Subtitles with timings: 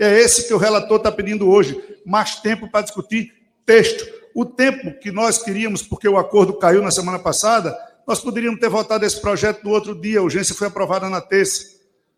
[0.00, 3.34] É esse que o relator está pedindo hoje, mais tempo para discutir
[3.66, 4.02] texto.
[4.34, 7.76] O tempo que nós queríamos, porque o acordo caiu na semana passada,
[8.06, 11.66] nós poderíamos ter votado esse projeto no outro dia, a urgência foi aprovada na terça.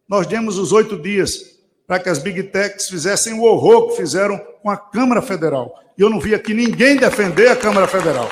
[0.09, 4.39] Nós demos os oito dias para que as Big Techs fizessem o horror que fizeram
[4.63, 5.75] com a Câmara Federal.
[5.99, 8.31] E eu não vi aqui ninguém defender a Câmara Federal.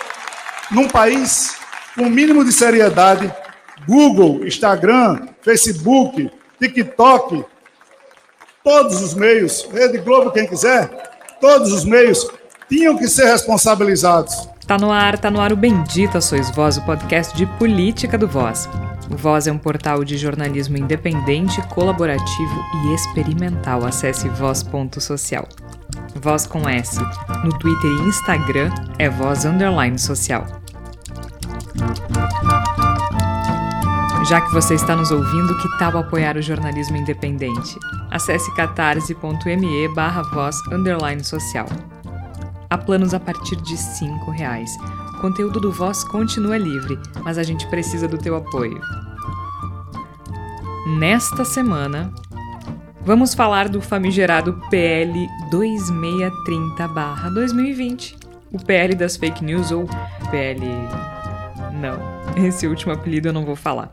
[0.70, 1.56] Num país
[1.96, 3.34] com o mínimo de seriedade,
[3.84, 6.30] Google, Instagram, Facebook,
[6.60, 7.44] TikTok,
[8.62, 10.88] todos os meios, Rede Globo, quem quiser,
[11.40, 12.26] todos os meios
[12.68, 14.48] tinham que ser responsabilizados.
[14.66, 18.28] Tá no ar, tá no ar o Bendita Sois Voz, o podcast de política do
[18.28, 18.68] Voz.
[19.10, 23.84] Voz é um portal de jornalismo independente, colaborativo e experimental.
[23.84, 25.48] Acesse voz.social.
[26.14, 27.00] Voz com S.
[27.44, 30.46] No Twitter e Instagram é voz underline social.
[34.28, 37.76] Já que você está nos ouvindo, que tal apoiar o jornalismo independente?
[38.10, 41.66] Acesse catarse.me barra voz underline social.
[42.68, 43.80] Há planos a partir de R$
[44.32, 44.70] reais.
[45.14, 48.80] O conteúdo do Voz continua livre, mas a gente precisa do teu apoio.
[50.98, 52.12] Nesta semana,
[53.04, 58.14] vamos falar do famigerado PL 2630-2020.
[58.52, 59.88] O PL das fake news ou
[60.30, 60.60] PL.
[61.80, 63.90] Não, esse último apelido eu não vou falar.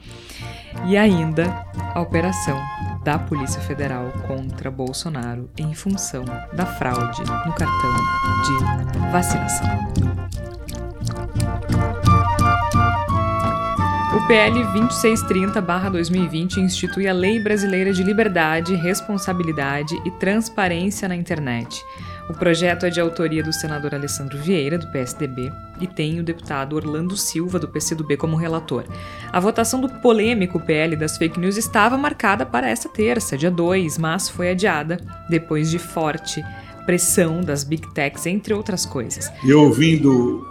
[0.86, 2.60] E ainda a operação
[3.04, 7.96] da Polícia Federal contra Bolsonaro em função da fraude no cartão
[8.44, 9.68] de vacinação.
[14.16, 21.82] O PL 2630-2020 institui a Lei Brasileira de Liberdade, Responsabilidade e Transparência na Internet
[22.30, 26.76] o projeto é de autoria do senador Alessandro Vieira, do PSDB, e tem o deputado
[26.76, 28.84] Orlando Silva, do PCdoB, como relator.
[29.32, 33.98] A votação do polêmico PL das fake news estava marcada para esta terça, dia 2,
[33.98, 36.44] mas foi adiada depois de forte
[36.86, 39.32] pressão das big techs, entre outras coisas.
[39.44, 40.46] E ouvindo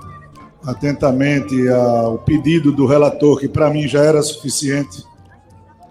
[0.64, 5.04] atentamente o pedido do relator, que para mim já era suficiente,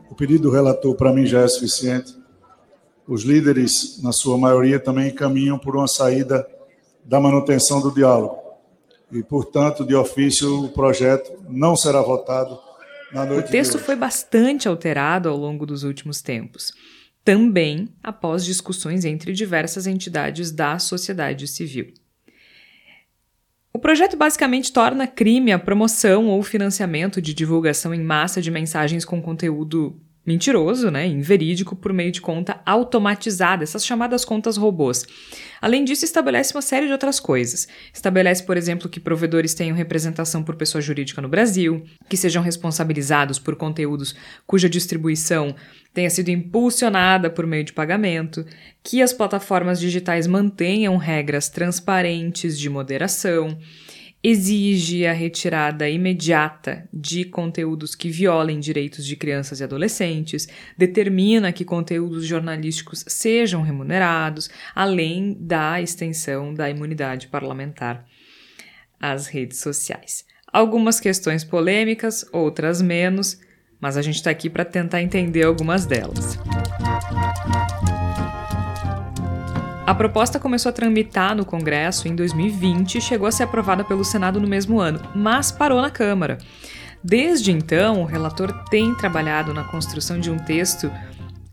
[0.09, 2.13] o pedido do relator para mim já é suficiente
[3.07, 6.47] os líderes, na sua maioria, também caminham por uma saída
[7.03, 8.39] da manutenção do diálogo.
[9.11, 12.59] E, portanto, de ofício, o projeto não será votado
[13.13, 13.47] na noite.
[13.47, 16.73] O texto foi bastante alterado ao longo dos últimos tempos,
[17.23, 21.93] também após discussões entre diversas entidades da sociedade civil.
[23.71, 29.03] O projeto basicamente torna crime a promoção ou financiamento de divulgação em massa de mensagens
[29.03, 35.05] com conteúdo mentiroso, né, inverídico por meio de conta automatizada, essas chamadas contas robôs.
[35.61, 37.67] Além disso, estabelece uma série de outras coisas.
[37.93, 43.37] Estabelece, por exemplo, que provedores tenham representação por pessoa jurídica no Brasil, que sejam responsabilizados
[43.39, 44.15] por conteúdos
[44.47, 45.55] cuja distribuição
[45.93, 48.45] tenha sido impulsionada por meio de pagamento,
[48.83, 53.57] que as plataformas digitais mantenham regras transparentes de moderação,
[54.27, 61.63] exige a retirada imediata de conteúdos que violem direitos de crianças e adolescentes, determina que
[61.63, 68.03] conteúdos jornalísticos sejam remunerados, além da extensão da imunidade parlamentar
[68.99, 70.25] às redes sociais.
[70.51, 73.39] Algumas questões polêmicas, outras menos,
[73.79, 76.39] mas a gente está aqui para tentar entender algumas delas.
[79.85, 84.03] A proposta começou a tramitar no Congresso em 2020 e chegou a ser aprovada pelo
[84.03, 86.39] Senado no mesmo ano, mas parou na Câmara.
[87.03, 90.91] Desde então, o relator tem trabalhado na construção de um texto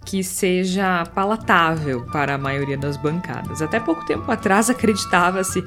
[0.07, 3.61] que seja palatável para a maioria das bancadas.
[3.61, 5.63] Até pouco tempo atrás acreditava-se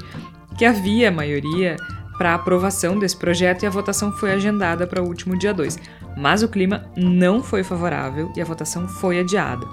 [0.58, 1.76] que havia maioria
[2.18, 5.78] para aprovação desse projeto e a votação foi agendada para o último dia 2.
[6.16, 9.64] Mas o clima não foi favorável e a votação foi adiada.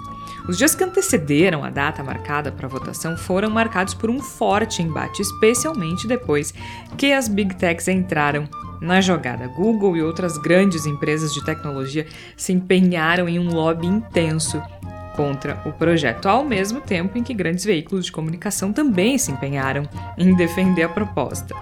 [0.46, 4.82] Os dias que antecederam a data marcada para a votação foram marcados por um forte
[4.82, 6.52] embate, especialmente depois
[6.98, 8.46] que as Big Techs entraram
[8.80, 9.48] na jogada.
[9.48, 12.06] Google e outras grandes empresas de tecnologia
[12.36, 14.62] se empenharam em um lobby intenso
[15.16, 19.88] contra o projeto, ao mesmo tempo em que grandes veículos de comunicação também se empenharam
[20.18, 21.54] em defender a proposta.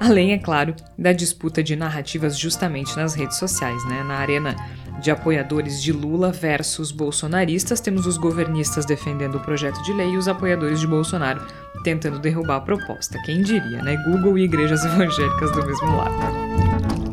[0.00, 4.02] Além, é claro, da disputa de narrativas justamente nas redes sociais, né?
[4.04, 4.56] Na arena
[5.00, 10.16] de apoiadores de Lula versus bolsonaristas, temos os governistas defendendo o projeto de lei e
[10.16, 11.40] os apoiadores de Bolsonaro
[11.84, 13.18] tentando derrubar a proposta.
[13.24, 13.96] Quem diria, né?
[14.04, 17.07] Google e igrejas evangélicas do mesmo lado.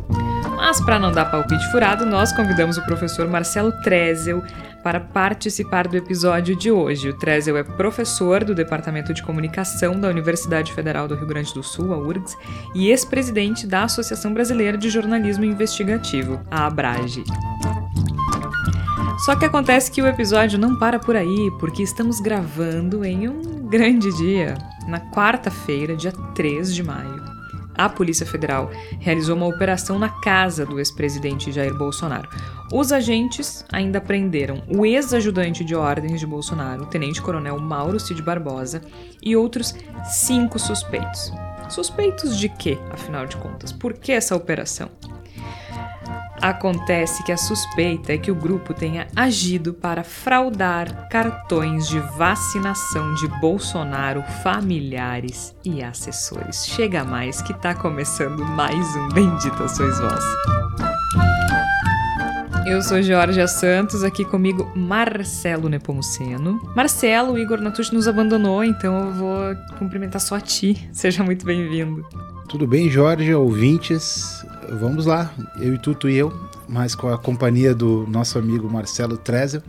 [0.66, 4.42] Mas para não dar palpite furado, nós convidamos o professor Marcelo Trezel
[4.82, 7.08] para participar do episódio de hoje.
[7.08, 11.62] O Trezel é professor do Departamento de Comunicação da Universidade Federal do Rio Grande do
[11.62, 12.36] Sul, a URGS,
[12.74, 17.22] e ex-presidente da Associação Brasileira de Jornalismo Investigativo, a ABRAGE.
[19.24, 23.68] Só que acontece que o episódio não para por aí, porque estamos gravando em um
[23.68, 24.54] grande dia,
[24.88, 27.35] na quarta-feira, dia 3 de maio.
[27.76, 32.28] A Polícia Federal realizou uma operação na casa do ex-presidente Jair Bolsonaro.
[32.72, 38.82] Os agentes ainda prenderam o ex-ajudante de ordens de Bolsonaro, o tenente-coronel Mauro Cid Barbosa,
[39.22, 39.74] e outros
[40.04, 41.32] cinco suspeitos.
[41.68, 43.72] Suspeitos de quê, afinal de contas?
[43.72, 44.88] Por que essa operação?
[46.40, 53.14] Acontece que a suspeita é que o grupo tenha agido para fraudar cartões de vacinação
[53.14, 56.66] de Bolsonaro, familiares e assessores.
[56.66, 60.24] Chega mais que tá começando mais um Bendita Sois Vós.
[62.66, 66.60] Eu sou Georgia Santos, aqui comigo Marcelo Nepomuceno.
[66.74, 69.38] Marcelo, o Igor Natucci nos abandonou, então eu vou
[69.78, 70.88] cumprimentar só a ti.
[70.92, 72.04] Seja muito bem-vindo.
[72.48, 74.44] Tudo bem, Jorge, ouvintes?
[74.70, 76.32] Vamos lá, eu e Tuto e eu,
[76.68, 79.62] mas com a companhia do nosso amigo Marcelo Trezel.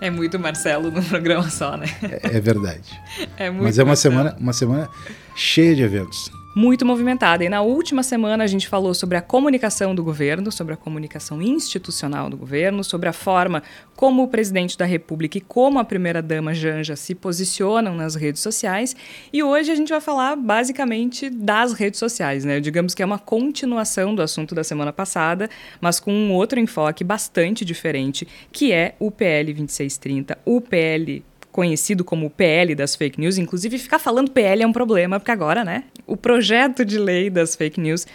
[0.00, 1.86] É muito Marcelo no programa só, né?
[2.02, 2.82] É, é verdade.
[3.36, 4.14] é muito mas é uma Marcelo.
[4.14, 4.90] semana, uma semana
[5.34, 7.44] cheia de eventos muito movimentada.
[7.44, 11.42] E na última semana a gente falou sobre a comunicação do governo, sobre a comunicação
[11.42, 13.62] institucional do governo, sobre a forma
[13.94, 18.96] como o presidente da República e como a primeira-dama Janja se posicionam nas redes sociais.
[19.30, 22.58] E hoje a gente vai falar basicamente das redes sociais, né?
[22.58, 27.04] Digamos que é uma continuação do assunto da semana passada, mas com um outro enfoque
[27.04, 31.22] bastante diferente, que é o PL 2630, o PL
[31.56, 33.38] conhecido como PL das fake news.
[33.38, 35.84] Inclusive, ficar falando PL é um problema, porque agora, né?
[36.06, 38.06] O projeto de lei das fake news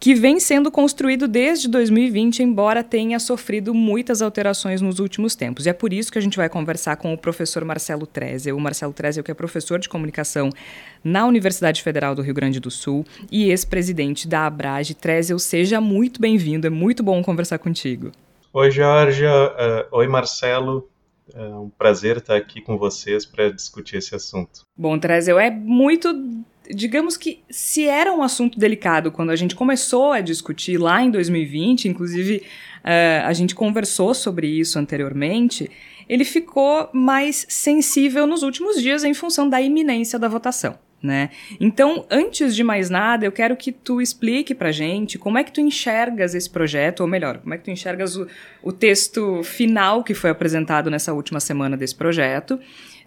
[0.00, 5.66] que vem sendo construído desde 2020, embora tenha sofrido muitas alterações nos últimos tempos.
[5.66, 8.56] E é por isso que a gente vai conversar com o professor Marcelo Trezel.
[8.56, 10.50] O Marcelo Trezel, que é professor de comunicação
[11.02, 14.94] na Universidade Federal do Rio Grande do Sul e ex-presidente da Abrage.
[14.94, 18.12] Trezel, seja muito bem-vindo, é muito bom conversar contigo.
[18.52, 19.24] Oi, Jorge.
[19.24, 20.88] Uh, oi, Marcelo.
[21.34, 24.62] É um prazer estar aqui com vocês para discutir esse assunto.
[24.76, 26.08] Bom, Trezel, é muito.
[26.70, 31.10] Digamos que se era um assunto delicado quando a gente começou a discutir lá em
[31.10, 32.42] 2020, inclusive
[32.84, 35.70] uh, a gente conversou sobre isso anteriormente,
[36.08, 40.78] ele ficou mais sensível nos últimos dias em função da iminência da votação.
[41.00, 41.30] Né?
[41.60, 45.52] Então, antes de mais nada, eu quero que tu explique pra gente como é que
[45.52, 48.26] tu enxergas esse projeto, ou melhor, como é que tu enxergas o,
[48.64, 52.58] o texto final que foi apresentado nessa última semana desse projeto,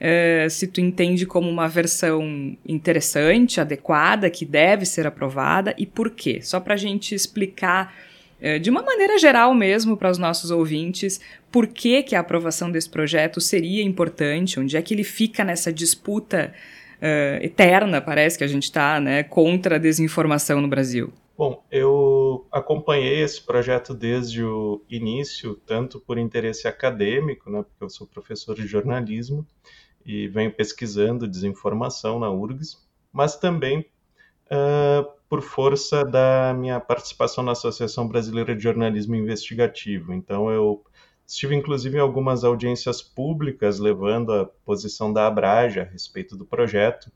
[0.01, 6.09] uh, se tu entende como uma versão interessante, adequada, que deve ser aprovada e por
[6.09, 6.41] quê.
[6.41, 7.93] Só pra gente explicar
[8.41, 11.21] uh, de uma maneira geral mesmo para os nossos ouvintes
[11.51, 15.71] por que, que a aprovação desse projeto seria importante, onde é que ele fica nessa
[15.71, 16.53] disputa
[16.97, 21.11] uh, eterna, parece que a gente está, né, contra a desinformação no Brasil?
[21.37, 27.89] Bom, eu acompanhei esse projeto desde o início, tanto por interesse acadêmico, né, porque eu
[27.89, 29.45] sou professor de jornalismo
[30.05, 32.77] e venho pesquisando desinformação na URGS,
[33.11, 33.85] mas também
[34.47, 40.13] uh, por força da minha participação na Associação Brasileira de Jornalismo Investigativo.
[40.13, 40.83] Então, eu
[41.31, 47.09] Estive, inclusive, em algumas audiências públicas levando a posição da Abrage a respeito do projeto.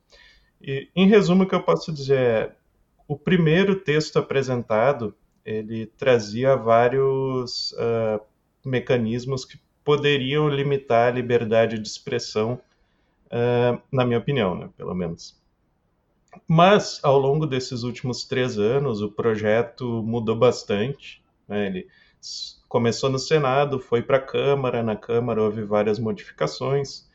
[0.61, 2.55] E, em resumo, o que eu posso dizer é
[3.09, 5.13] o primeiro texto apresentado
[5.45, 8.19] ele trazia vários uh,
[8.65, 12.59] mecanismos que poderiam limitar a liberdade de expressão,
[13.27, 15.39] uh, na minha opinião, né, pelo menos.
[16.47, 21.23] Mas, ao longo desses últimos três anos, o projeto mudou bastante.
[21.47, 21.87] Né, ele
[22.67, 27.07] começou no Senado, foi para a Câmara, na Câmara houve várias modificações.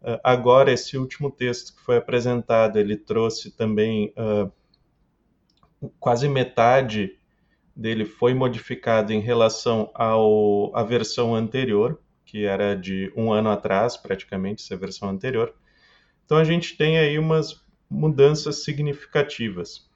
[0.00, 4.52] Uh, agora, esse último texto que foi apresentado, ele trouxe também uh,
[5.98, 7.18] quase metade
[7.74, 11.98] dele foi modificado em relação ao, à versão anterior,
[12.28, 15.54] que era de um ano atrás, praticamente, essa versão anterior.
[16.26, 19.88] Então, a gente tem aí umas mudanças significativas.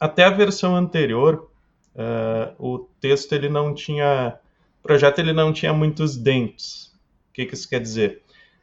[0.00, 1.50] Até a versão anterior,
[1.94, 4.38] uh, o texto ele não tinha,
[4.80, 6.86] o projeto ele não tinha muitos dentes.
[7.28, 8.22] O que, que isso quer dizer?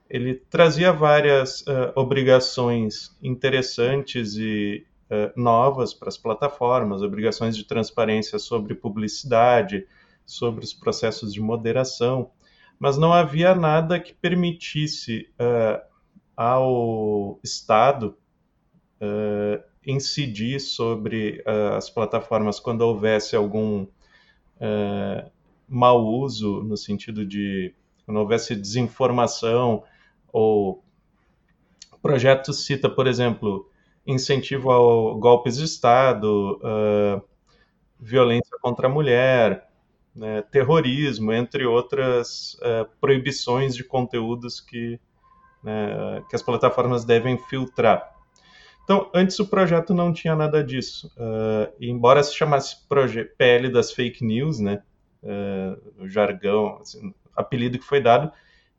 [0.10, 8.40] Ele trazia várias uh, obrigações interessantes e uh, novas para as plataformas, obrigações de transparência
[8.40, 9.86] sobre publicidade,
[10.26, 12.32] sobre os processos de moderação,
[12.80, 15.30] mas não havia nada que permitisse
[16.36, 18.18] ao Estado
[19.86, 25.32] incidir sobre uh, as plataformas quando houvesse algum uh,
[25.68, 27.74] mau uso, no sentido de
[28.06, 29.84] quando houvesse desinformação
[30.32, 30.84] ou
[31.92, 33.70] o projeto cita, por exemplo,
[34.06, 37.22] incentivo a golpes de Estado, uh,
[38.00, 39.65] violência contra a mulher,
[40.16, 45.00] né, terrorismo, entre outras uh, proibições de conteúdos que,
[45.62, 48.14] né, que as plataformas devem filtrar.
[48.84, 51.12] Então, antes o projeto não tinha nada disso.
[51.18, 52.78] Uh, embora se chamasse
[53.38, 54.82] PL das fake news, né,
[55.24, 58.32] uh, o jargão, assim, apelido que foi dado,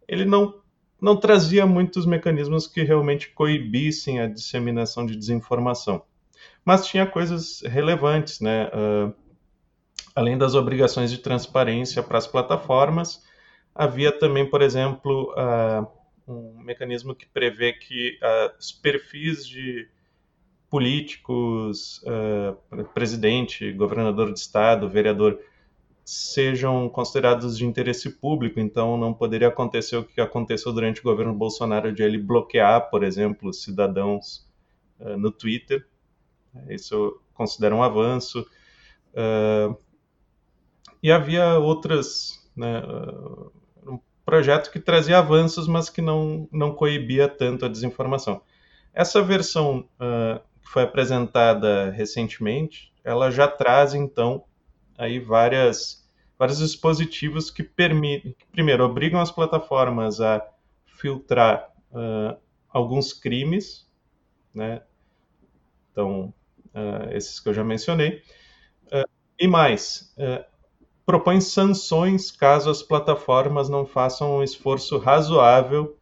[0.09, 0.61] ele não,
[1.01, 6.03] não trazia muitos mecanismos que realmente coibissem a disseminação de desinformação.
[6.65, 8.69] Mas tinha coisas relevantes, né?
[8.69, 9.26] Uh,
[10.17, 13.23] além das obrigações de transparência para as plataformas,
[13.75, 15.87] havia também, por exemplo, uh,
[16.27, 19.87] um mecanismo que prevê que uh, os perfis de
[20.71, 25.39] políticos, uh, presidente, governador de estado, vereador,
[26.03, 31.35] sejam considerados de interesse público, então não poderia acontecer o que aconteceu durante o governo
[31.35, 34.49] Bolsonaro de ele bloquear, por exemplo, cidadãos
[35.19, 35.85] no Twitter.
[36.71, 38.47] Isso eu considero um avanço.
[39.13, 39.77] Uh,
[41.03, 43.53] e havia outras, né, uh,
[43.87, 48.41] um projeto que trazia avanços, mas que não, não coibia tanto a desinformação.
[48.93, 54.45] Essa versão uh, que foi apresentada recentemente, ela já traz, então,
[54.99, 60.45] aí várias, vários dispositivos que permitem, primeiro, obrigam as plataformas a
[60.87, 62.37] filtrar uh,
[62.69, 63.87] alguns crimes,
[64.55, 64.83] né?
[65.93, 66.33] Então,
[66.75, 68.23] uh, esses que eu já mencionei.
[68.87, 70.15] Uh, e mais,
[71.07, 75.97] propõe sanções caso as plataformas não façam um esforço razoável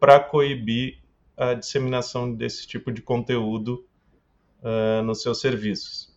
[0.00, 0.98] para coibir
[1.36, 3.86] a disseminação desse tipo de conteúdo
[4.60, 6.12] uh, nos seus serviços.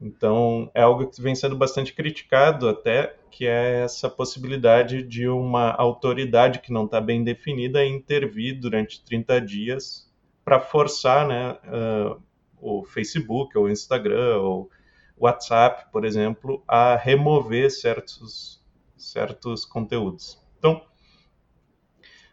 [0.00, 5.72] Então, é algo que vem sendo bastante criticado até, que é essa possibilidade de uma
[5.72, 10.08] autoridade que não está bem definida intervir durante 30 dias
[10.44, 12.20] para forçar né, uh,
[12.60, 14.70] o Facebook, ou o Instagram, ou
[15.16, 18.62] WhatsApp, por exemplo, a remover certos,
[18.96, 20.40] certos conteúdos.
[20.58, 20.82] Então,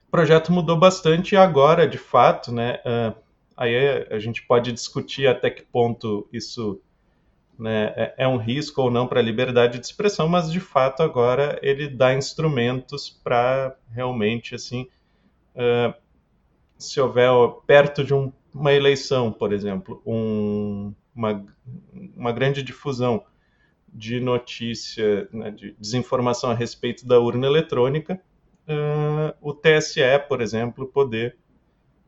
[0.08, 3.16] o projeto mudou bastante e agora, de fato, né, uh,
[3.56, 6.82] aí a gente pode discutir até que ponto isso
[7.58, 11.04] né, é, é um risco ou não para a liberdade de expressão, mas de fato
[11.04, 14.88] agora ele dá instrumentos para realmente assim,
[15.56, 15.94] uh,
[16.78, 17.30] se houver
[17.68, 21.46] perto de um, uma eleição, por exemplo, um, uma,
[22.16, 23.24] uma grande difusão
[23.94, 28.20] de notícia, né, de desinformação a respeito da urna eletrônica,
[28.68, 31.36] uh, o TSE, por exemplo, poder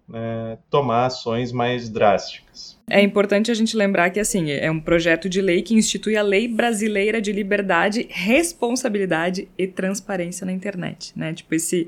[0.07, 2.79] né, tomar ações mais drásticas.
[2.89, 6.22] É importante a gente lembrar que assim é um projeto de lei que institui a
[6.22, 11.33] Lei Brasileira de Liberdade, Responsabilidade e Transparência na Internet, né?
[11.33, 11.88] Tipo esse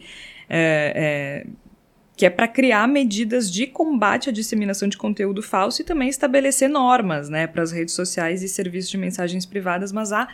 [0.49, 1.47] é, é,
[2.15, 6.69] que é para criar medidas de combate à disseminação de conteúdo falso e também estabelecer
[6.69, 10.27] normas né, para as redes sociais e serviços de mensagens privadas, mas há,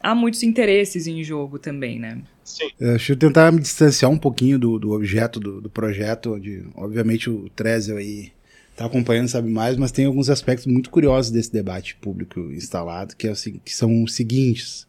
[0.00, 2.18] há muitos interesses em jogo também, né?
[2.42, 2.70] Sim.
[2.80, 6.64] É, deixa eu tentar me distanciar um pouquino do, do objeto do, do, projeto, onde
[6.74, 8.32] obviamente o Trezel aí
[8.70, 13.28] está acompanhando, sabe mais, mas tem alguns aspectos muito curiosos desse debate público instalado, que,
[13.28, 14.86] é, que são os seguintes.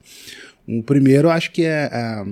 [0.65, 2.23] O primeiro, acho que é é,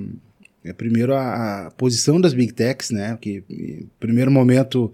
[0.74, 3.17] primeiro, a, a, posição das big techs, né?
[3.19, 3.43] Que,
[4.00, 4.91] primeiro momento,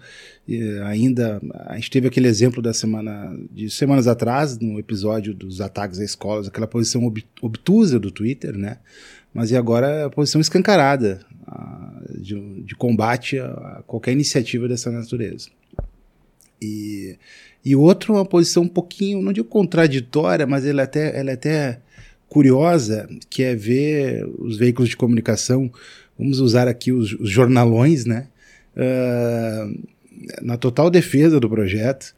[0.86, 6.00] ainda a gente teve aquele exemplo da semana de semanas atrás, no episódio dos ataques
[6.00, 8.78] às escolas, aquela posição ob, obtusa do Twitter, né?
[9.34, 15.50] Mas e agora a posição escancarada a, de, de, combate a, qualquer iniciativa dessa natureza.
[16.62, 17.18] E,
[17.66, 21.34] e outro, uma posição um pouquinho, não digo contraditória, mas ela é até, ela é
[21.34, 21.82] até
[22.34, 25.72] curiosa, que é ver os veículos de comunicação,
[26.18, 28.28] vamos usar aqui os, os jornalões, né?
[28.76, 29.88] Uh,
[30.42, 32.16] na total defesa do projeto,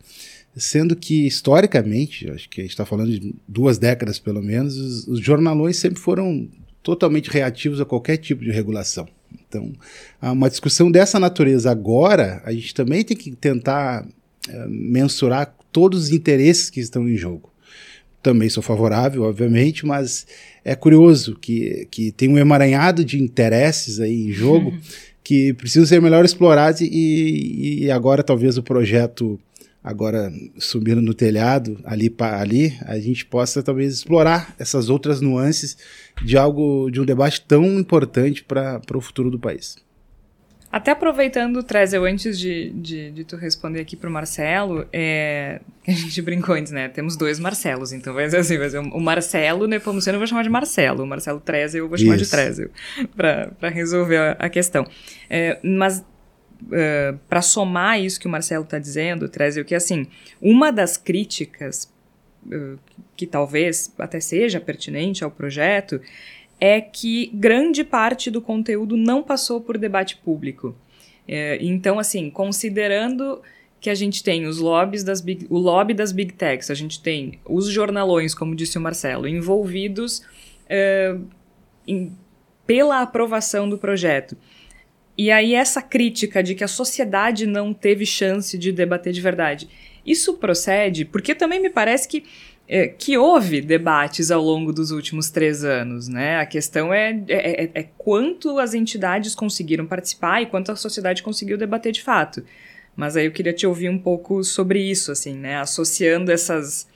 [0.56, 5.08] sendo que historicamente, acho que a gente está falando de duas décadas pelo menos, os,
[5.08, 6.48] os, jornalões sempre foram
[6.82, 9.06] totalmente reativos a qualquer tipo de regulação.
[9.50, 9.74] Então,
[10.22, 16.12] uma discussão dessa natureza agora, a gente também tem que tentar uh, mensurar todos os
[16.12, 17.52] interesses que estão em jogo
[18.26, 20.26] também sou favorável, obviamente, mas
[20.64, 24.74] é curioso que, que tem um emaranhado de interesses aí em jogo
[25.24, 29.40] que precisam ser melhor explorados e, e agora talvez o projeto
[29.84, 35.78] agora subindo no telhado ali para ali a gente possa talvez explorar essas outras nuances
[36.24, 39.76] de algo de um debate tão importante para o futuro do país.
[40.76, 46.22] Até aproveitando, Trezel, antes de, de, de, tu responder aqui pro Marcelo, é, a gente
[46.22, 46.90] brincou antes, né?
[46.90, 50.44] Temos dois Marcelos, então vai ser assim, vai ser o Marcelo Nepomuceno eu vou chamar
[50.44, 52.26] de Marcelo, o Marcelo Trezel eu vou chamar Isso.
[52.26, 52.70] de Trezel,
[53.16, 54.86] para resolver a, a questão.
[55.30, 60.06] É, mas uh, para somar isso que o Marcelo está dizendo, Trezel, que assim,
[60.42, 61.90] uma das críticas
[62.48, 62.78] uh,
[63.16, 66.02] que talvez até seja pertinente ao projeto,
[66.60, 70.76] é que grande parte do conteúdo não passou por debate público.
[71.28, 73.42] É, então, assim, considerando
[73.80, 77.02] que a gente tem os lobbies das big, o lobby das big techs, a gente
[77.02, 80.24] tem os jornalões, como disse o Marcelo, envolvidos
[80.68, 81.16] é,
[81.88, 82.12] em,
[82.66, 84.36] pela aprovação do projeto.
[85.18, 89.70] E aí essa crítica de que a sociedade não teve chance de debater de verdade.
[90.06, 92.24] Isso procede porque também me parece que
[92.68, 96.40] é, que houve debates ao longo dos últimos três anos, né?
[96.40, 101.22] A questão é, é, é, é, quanto as entidades conseguiram participar e quanto a sociedade
[101.22, 102.44] conseguiu debater de fato.
[102.96, 105.58] Mas aí eu queria te ouvir um pouco sobre isso, assim, né?
[105.58, 106.88] Associando essas,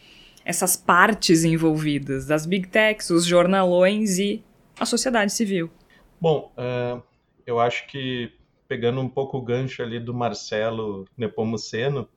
[0.44, 4.44] essas partes envolvidas, das big techs, os jornalões e
[4.80, 5.70] a sociedade civil.
[6.20, 7.02] Bom, uh,
[7.46, 8.32] eu acho que
[8.68, 12.08] pegando um pouco o gancho ali do Marcelo Nepomuceno,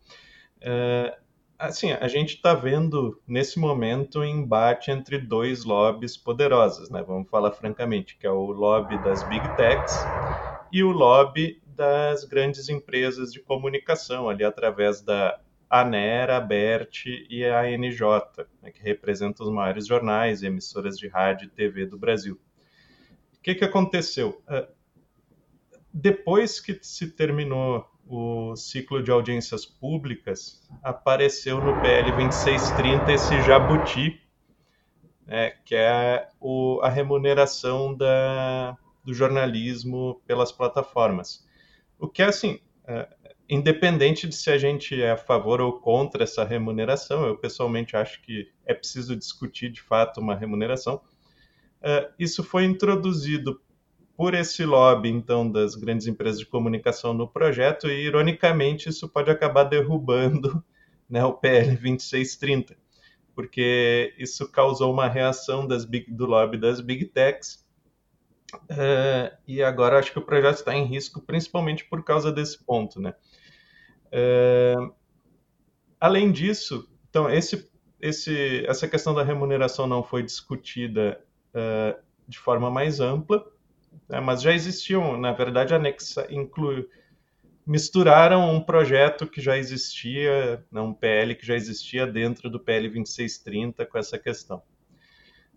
[0.58, 1.21] uh,
[1.62, 7.02] assim, a gente está vendo nesse momento um embate entre dois lobbies poderosos, né?
[7.02, 10.10] Vamos falar francamente, que é o lobby das big techs
[10.72, 15.40] e o lobby das grandes empresas de comunicação, ali através da
[15.70, 18.00] ANERA, a BERT e a ANJ,
[18.60, 22.38] né, que representam os maiores jornais e emissoras de rádio e TV do Brasil.
[23.38, 24.42] O que, que aconteceu?
[24.48, 24.70] Uh,
[25.92, 34.20] depois que se terminou o ciclo de audiências públicas, apareceu no PL 2630 esse jabuti,
[35.26, 41.46] né, que é o, a remuneração da, do jornalismo pelas plataformas.
[41.98, 43.08] O que é assim, é,
[43.48, 48.20] independente de se a gente é a favor ou contra essa remuneração, eu pessoalmente acho
[48.22, 51.00] que é preciso discutir de fato uma remuneração.
[51.80, 53.60] É, isso foi introduzido
[54.16, 59.30] por esse lobby, então, das grandes empresas de comunicação no projeto, e, ironicamente, isso pode
[59.30, 60.62] acabar derrubando
[61.08, 62.76] né, o PL 2630,
[63.34, 67.66] porque isso causou uma reação big, do lobby das big techs,
[68.70, 73.00] uh, e agora acho que o projeto está em risco, principalmente por causa desse ponto.
[73.00, 73.14] Né?
[74.12, 74.94] Uh,
[75.98, 81.22] além disso, então, esse, esse, essa questão da remuneração não foi discutida
[81.54, 83.51] uh, de forma mais ampla,
[84.12, 86.86] né, mas já existiam, na verdade, anexa, inclui,
[87.66, 92.90] misturaram um projeto que já existia, né, um PL que já existia dentro do PL
[92.90, 94.62] 2630 com essa questão.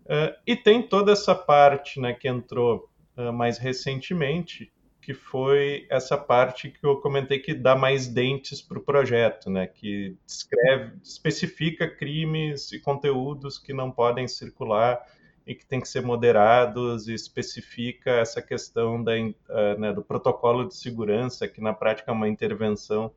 [0.06, 2.88] Uh, e tem toda essa parte né, que entrou
[3.18, 8.78] uh, mais recentemente, que foi essa parte que eu comentei que dá mais dentes para
[8.78, 14.98] o projeto, né, que descreve, especifica crimes e conteúdos que não podem circular
[15.46, 20.66] e que tem que ser moderados e especifica essa questão da, uh, né, do protocolo
[20.66, 23.12] de segurança, que na prática é uma intervenção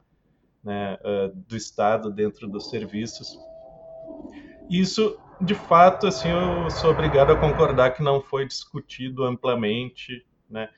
[0.64, 3.40] né, uh, do Estado dentro dos serviços.
[4.70, 10.24] Isso, de fato, assim, eu sou obrigado a concordar que não foi discutido amplamente.
[10.48, 10.70] Né?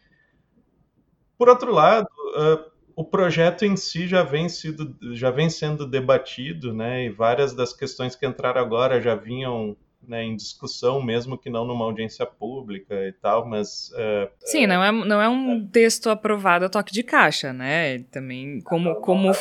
[1.38, 6.74] Por outro lado, uh, o projeto em si já vem, sido, já vem sendo debatido,
[6.74, 9.76] né, e várias das questões que entraram agora já vinham
[10.08, 13.92] né, em discussão, mesmo que não numa audiência pública e tal, mas...
[13.92, 15.68] Uh, Sim, não é, não é um é.
[15.72, 18.00] texto aprovado a toque de caixa, né?
[18.12, 18.90] Também como...
[18.90, 19.28] Não, como...
[19.28, 19.34] Não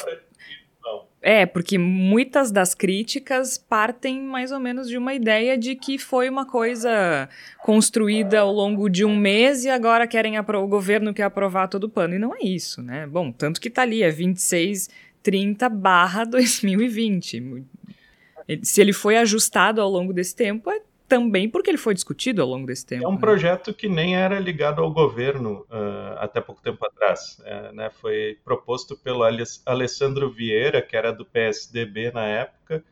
[1.23, 6.31] é, porque muitas das críticas partem mais ou menos de uma ideia de que foi
[6.31, 7.29] uma coisa
[7.63, 11.91] construída ao longo de um mês e agora querem o governo quer aprovar todo o
[11.91, 12.15] pano.
[12.15, 13.07] E não é isso, né?
[13.07, 17.65] Bom, tanto que tá ali, é 2630 barra 2020
[18.63, 22.47] se ele foi ajustado ao longo desse tempo, é também porque ele foi discutido ao
[22.47, 23.05] longo desse tempo.
[23.05, 23.19] É um né?
[23.19, 27.43] projeto que nem era ligado ao governo uh, até pouco tempo atrás.
[27.45, 27.91] É, né?
[27.91, 29.25] Foi proposto pelo
[29.67, 32.85] Alessandro Vieira, que era do PSDB na época.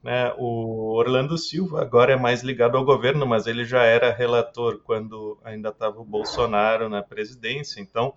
[0.00, 0.32] Né?
[0.38, 5.36] O Orlando Silva agora é mais ligado ao governo, mas ele já era relator quando
[5.42, 7.80] ainda estava o Bolsonaro na presidência.
[7.80, 8.14] Então,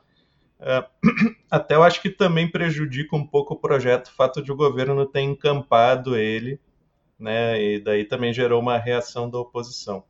[0.60, 0.86] uh,
[1.50, 5.04] até eu acho que também prejudica um pouco o projeto o fato de o governo
[5.08, 6.60] ter encampado ele
[7.20, 7.62] né?
[7.62, 10.04] E daí também gerou uma reação da oposição.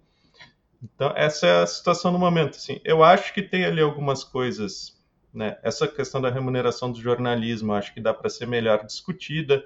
[0.81, 2.55] Então, essa é a situação no momento.
[2.55, 5.01] Assim, eu acho que tem ali algumas coisas,
[5.33, 5.57] né?
[5.63, 9.63] Essa questão da remuneração do jornalismo, acho que dá para ser melhor discutida.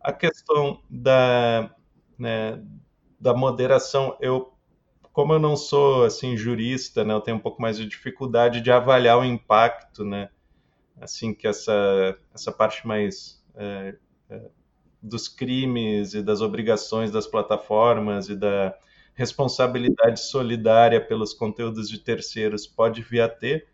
[0.00, 1.74] A questão da,
[2.18, 2.62] né,
[3.20, 4.52] da moderação, eu,
[5.12, 7.12] como eu não sou assim jurista, né?
[7.12, 10.30] Eu tenho um pouco mais de dificuldade de avaliar o impacto, né?
[11.00, 13.96] Assim que essa essa parte mais é,
[14.30, 14.42] é,
[15.06, 18.74] dos crimes e das obrigações das plataformas e da
[19.14, 23.66] responsabilidade solidária pelos conteúdos de terceiros pode vir a ter.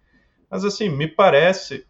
[0.49, 1.85] Mas, assim, me parece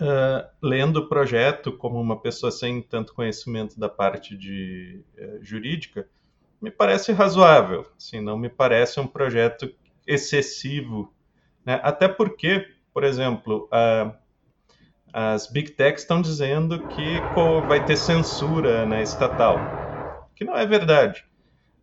[0.00, 6.08] uh, lendo o projeto como uma pessoa sem tanto conhecimento da parte de uh, jurídica,
[6.60, 7.86] me parece razoável.
[7.96, 9.72] Assim, não me parece um projeto
[10.06, 11.12] excessivo,
[11.64, 11.80] né?
[11.82, 14.14] até porque, por exemplo, uh,
[15.12, 17.30] as big techs estão dizendo que
[17.66, 19.74] vai ter censura né, estatal,
[20.34, 21.24] que não é verdade.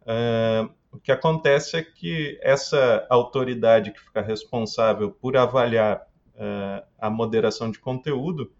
[0.03, 7.09] Uh, o que acontece é que essa autoridade que fica responsável por avaliar uh, a
[7.09, 8.51] moderação de conteúdo,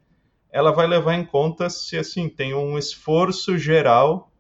[0.52, 4.32] ela vai levar em conta se assim tem um esforço geral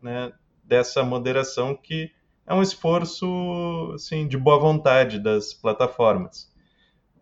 [0.00, 2.10] né, dessa moderação que
[2.46, 6.47] é um esforço assim de boa vontade das plataformas.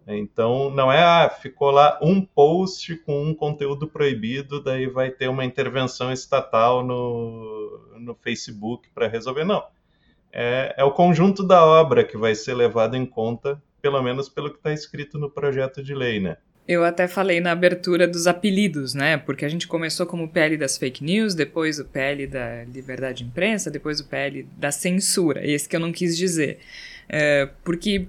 [0.07, 5.29] Então, não é, ah, ficou lá um post com um conteúdo proibido, daí vai ter
[5.29, 9.45] uma intervenção estatal no, no Facebook para resolver.
[9.45, 9.65] Não.
[10.33, 14.51] É, é o conjunto da obra que vai ser levado em conta, pelo menos pelo
[14.51, 16.37] que está escrito no projeto de lei, né?
[16.69, 19.17] Eu até falei na abertura dos apelidos, né?
[19.17, 23.19] Porque a gente começou como o PL das fake news, depois o PL da liberdade
[23.19, 25.47] de imprensa, depois o PL da censura.
[25.47, 26.59] Esse que eu não quis dizer.
[27.09, 28.09] É, porque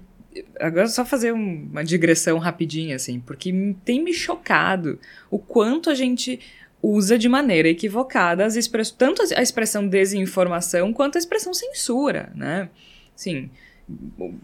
[0.58, 3.52] Agora só fazer uma digressão rapidinha, assim, porque
[3.84, 4.98] tem me chocado
[5.30, 6.40] o quanto a gente
[6.82, 12.68] usa de maneira equivocada as expressões, tanto a expressão desinformação quanto a expressão censura, né?
[13.14, 13.50] Sim,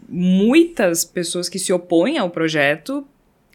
[0.09, 3.07] muitas pessoas que se opõem ao projeto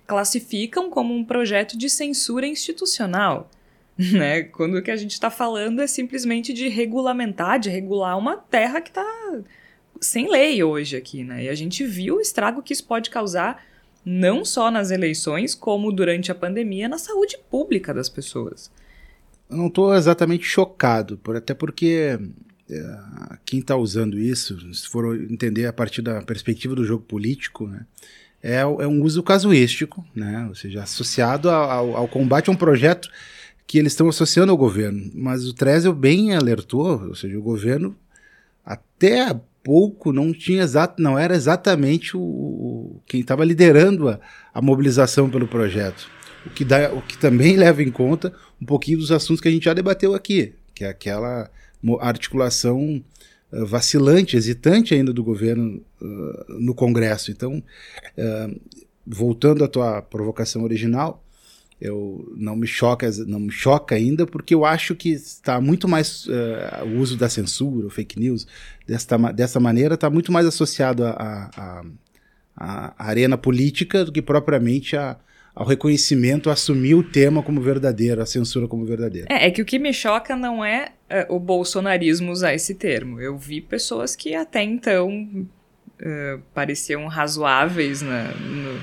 [0.07, 3.51] classificam como um projeto de censura institucional,
[3.99, 4.45] né?
[4.45, 8.81] Quando o que a gente está falando é simplesmente de regulamentar, de regular uma terra
[8.81, 9.05] que está
[10.01, 11.45] sem lei hoje aqui, né?
[11.45, 13.63] E a gente viu o estrago que isso pode causar
[14.05, 18.71] não só nas eleições, como durante a pandemia na saúde pública das pessoas.
[19.49, 22.19] Eu não estou exatamente chocado, por, até porque
[22.71, 22.99] é,
[23.45, 27.85] quem está usando isso, se for entender a partir da perspectiva do jogo político, né,
[28.43, 33.11] é, é um uso casuístico, né, ou seja, associado ao, ao combate a um projeto
[33.67, 35.11] que eles estão associando ao governo.
[35.15, 37.95] Mas o Trezel bem alertou, ou seja, o governo
[38.65, 44.21] até pouco não tinha exato, não era exatamente o, o quem estava liderando a,
[44.53, 46.09] a, mobilização pelo projeto.
[46.47, 49.51] O que, dá, o que também leva em conta um pouquinho dos assuntos que a
[49.51, 51.51] gente já debateu aqui, que é aquela
[52.01, 53.03] articulação
[53.53, 57.31] uh, vacilante, hesitante ainda do governo uh, no Congresso.
[57.31, 57.63] Então,
[58.19, 58.61] uh,
[59.07, 61.23] voltando à tua provocação original,
[61.81, 66.27] eu não me choca não me choca ainda porque eu acho que está muito mais
[66.27, 68.47] uh, o uso da censura o fake news
[68.87, 71.85] desta, dessa maneira está muito mais associado à
[72.99, 75.17] arena política do que propriamente a,
[75.55, 79.27] ao reconhecimento, a assumir o tema como verdadeiro, a censura como verdadeira.
[79.31, 80.93] É, é que o que me choca não é
[81.29, 83.21] uh, o bolsonarismo usar esse termo.
[83.21, 88.81] Eu vi pessoas que até então uh, pareciam razoáveis na, no,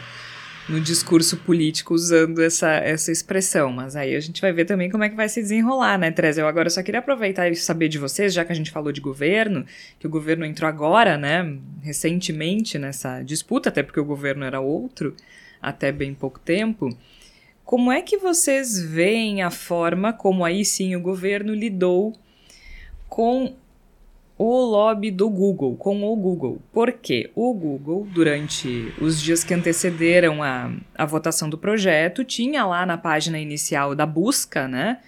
[0.67, 3.71] no discurso político usando essa, essa expressão.
[3.71, 6.41] Mas aí a gente vai ver também como é que vai se desenrolar, né, Teresa?
[6.41, 8.99] Eu agora só queria aproveitar e saber de vocês, já que a gente falou de
[8.99, 9.65] governo,
[9.99, 15.15] que o governo entrou agora, né, recentemente nessa disputa, até porque o governo era outro
[15.61, 16.89] até bem pouco tempo.
[17.63, 22.13] Como é que vocês veem a forma como aí sim o governo lidou
[23.09, 23.55] com
[24.37, 26.61] o lobby do Google, com o Google.
[26.71, 32.85] Porque o Google, durante os dias que antecederam a, a votação do projeto, tinha lá
[32.85, 34.99] na página inicial da busca, né,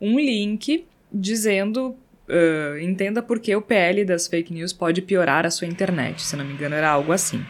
[0.00, 1.96] um link dizendo
[2.28, 6.20] uh, entenda por que o PL das fake news pode piorar a sua internet.
[6.22, 7.44] Se não me engano, era algo assim.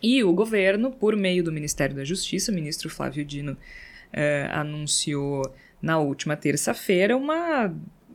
[0.00, 5.42] E o governo, por meio do Ministério da Justiça, o ministro Flávio Dino uh, anunciou
[5.80, 7.72] na última terça-feira uma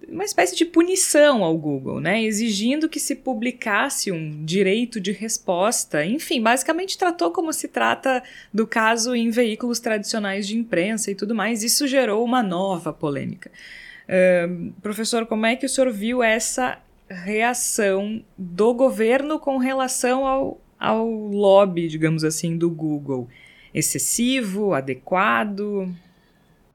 [0.10, 2.24] uma espécie de punição ao Google, né?
[2.24, 6.06] Exigindo que se publicasse um direito de resposta.
[6.06, 11.36] Enfim, basicamente tratou como se trata do caso em veículos tradicionais de imprensa e tudo
[11.36, 11.64] mais.
[11.64, 13.52] Isso gerou uma nova polêmica.
[14.08, 20.62] Uh, professor, como é que o senhor viu essa reação do governo com relação ao,
[20.80, 23.28] ao lobby, digamos assim, do Google?
[23.74, 25.94] Excessivo, adequado?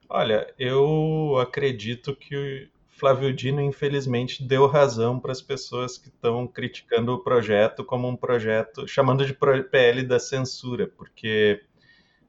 [0.09, 2.69] Olha, eu acredito que
[3.03, 8.15] Flávio Dino, infelizmente, deu razão para as pessoas que estão criticando o projeto como um
[8.15, 11.65] projeto, chamando de PL da censura, porque,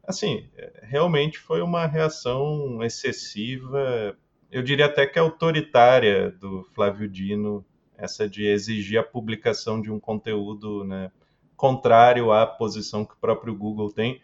[0.04, 0.50] assim,
[0.82, 4.18] realmente foi uma reação excessiva,
[4.50, 7.64] eu diria até que autoritária do Flávio Dino,
[7.96, 11.12] essa de exigir a publicação de um conteúdo né,
[11.56, 14.20] contrário à posição que o próprio Google tem.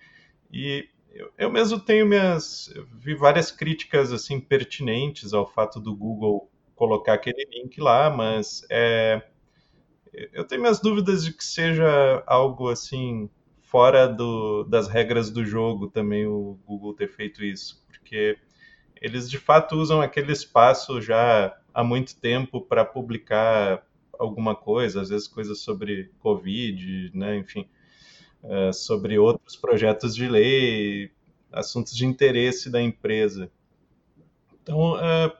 [0.51, 2.73] E eu, eu mesmo tenho minhas.
[2.93, 9.21] vi várias críticas assim pertinentes ao fato do Google colocar aquele link lá, mas é,
[10.33, 13.29] eu tenho minhas dúvidas de que seja algo assim
[13.61, 18.37] fora do, das regras do jogo também o Google ter feito isso, porque
[19.01, 23.85] eles de fato usam aquele espaço já há muito tempo para publicar
[24.17, 27.69] alguma coisa, às vezes coisas sobre Covid, né, enfim,
[28.43, 31.11] uh, sobre outros projetos de lei,
[31.51, 33.51] assuntos de interesse da empresa.
[34.61, 35.31] Então, uh,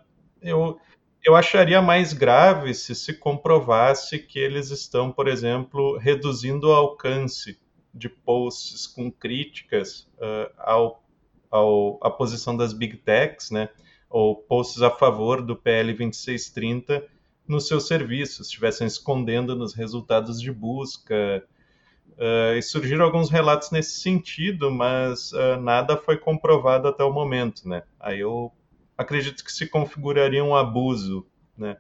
[0.42, 0.80] eu,
[1.24, 7.60] eu acharia mais grave se se comprovasse que eles estão, por exemplo, reduzindo o alcance
[7.94, 11.04] de posts com críticas uh, ao,
[11.50, 13.70] ao, à posição das big techs, né,
[14.10, 17.06] ou posts a favor do PL 2630
[17.48, 21.44] nos seus serviços, estivessem escondendo nos resultados de busca.
[22.20, 27.68] Uh, e surgiram alguns relatos nesse sentido, mas uh, nada foi comprovado até o momento,
[27.68, 27.84] né?
[27.98, 28.52] Aí eu
[28.98, 31.26] acredito que se configuraria um abuso,
[31.58, 31.78] né?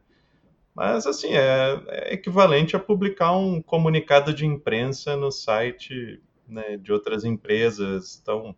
[0.73, 6.93] Mas, assim, é, é equivalente a publicar um comunicado de imprensa no site né, de
[6.93, 8.17] outras empresas.
[8.21, 8.55] Então,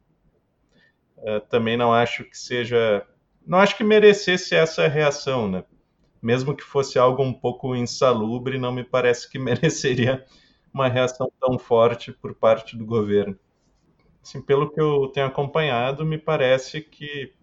[1.18, 3.04] uh, também não acho que seja...
[3.44, 5.64] Não acho que merecesse essa reação, né?
[6.22, 10.24] mesmo que fosse algo um pouco insalubre, não me parece que mereceria
[10.74, 13.38] uma reação tão forte por parte do governo.
[14.24, 17.34] Assim, pelo que eu tenho acompanhado, me parece que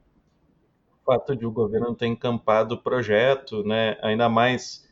[1.03, 4.88] o fato de o governo ter encampado o projeto, né, ainda mais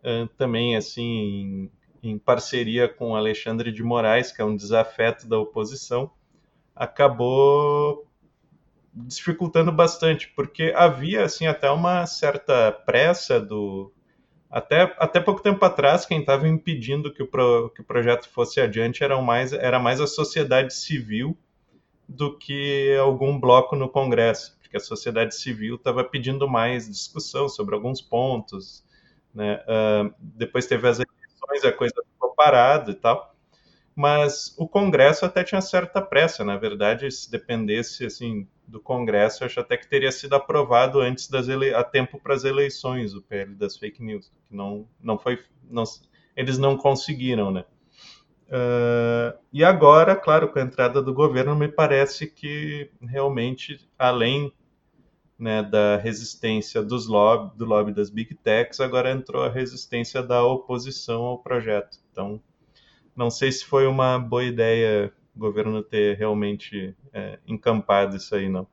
[0.00, 1.70] uh, também assim
[2.02, 6.10] em, em parceria com Alexandre de Moraes, que é um desafeto da oposição,
[6.74, 8.06] acabou
[8.94, 13.90] dificultando bastante, porque havia assim até uma certa pressa do
[14.52, 18.60] até, até pouco tempo atrás quem estava impedindo que o, pro, que o projeto fosse
[18.60, 21.36] adiante era mais era mais a sociedade civil
[22.06, 27.74] do que algum bloco no Congresso, porque a sociedade civil estava pedindo mais discussão sobre
[27.74, 28.84] alguns pontos,
[29.34, 29.64] né?
[29.66, 33.32] Uh, depois teve as eleições, a coisa ficou parada e tal
[33.94, 39.60] mas o Congresso até tinha certa pressa, na verdade, se dependesse assim do Congresso, acho
[39.60, 41.74] até que teria sido aprovado antes das ele...
[41.74, 45.38] a tempo para as eleições o PL das fake news, que não não foi
[45.70, 45.84] não,
[46.34, 47.64] eles não conseguiram, né?
[48.48, 54.52] Uh, e agora, claro, com a entrada do governo, me parece que realmente, além
[55.38, 60.44] né, da resistência dos lobby, do lobby das big techs, agora entrou a resistência da
[60.44, 61.98] oposição ao projeto.
[62.10, 62.40] Então,
[63.16, 68.48] não sei se foi uma boa ideia o governo ter realmente é, encampado isso aí,
[68.48, 68.66] não.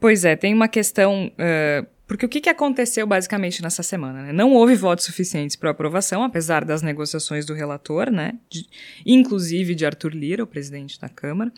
[0.00, 1.30] Pois é, tem uma questão.
[1.32, 4.22] Uh, porque o que, que aconteceu basicamente nessa semana?
[4.24, 4.32] Né?
[4.32, 8.32] Não houve votos suficientes para aprovação, apesar das negociações do relator, né?
[8.48, 8.66] De,
[9.06, 11.52] inclusive de Arthur Lira, o presidente da Câmara.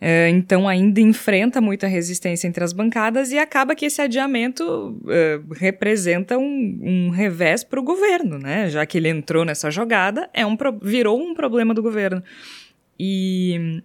[0.00, 4.62] Uh, então ainda enfrenta muita resistência entre as bancadas e acaba que esse adiamento
[5.02, 8.70] uh, representa um, um revés para o governo, né?
[8.70, 12.22] Já que ele entrou nessa jogada, é um virou um problema do governo.
[13.02, 13.82] E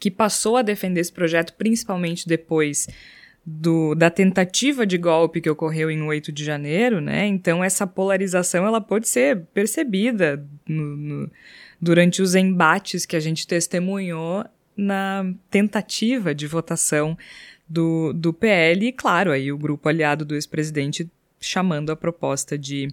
[0.00, 2.86] que passou a defender esse projeto principalmente depois
[3.44, 7.26] do, da tentativa de golpe que ocorreu em 8 de janeiro, né?
[7.26, 11.30] Então essa polarização ela pode ser percebida no, no,
[11.80, 14.44] durante os embates que a gente testemunhou
[14.76, 17.16] na tentativa de votação
[17.68, 22.88] do, do PL e, claro, aí o grupo aliado do ex-presidente chamando a proposta de,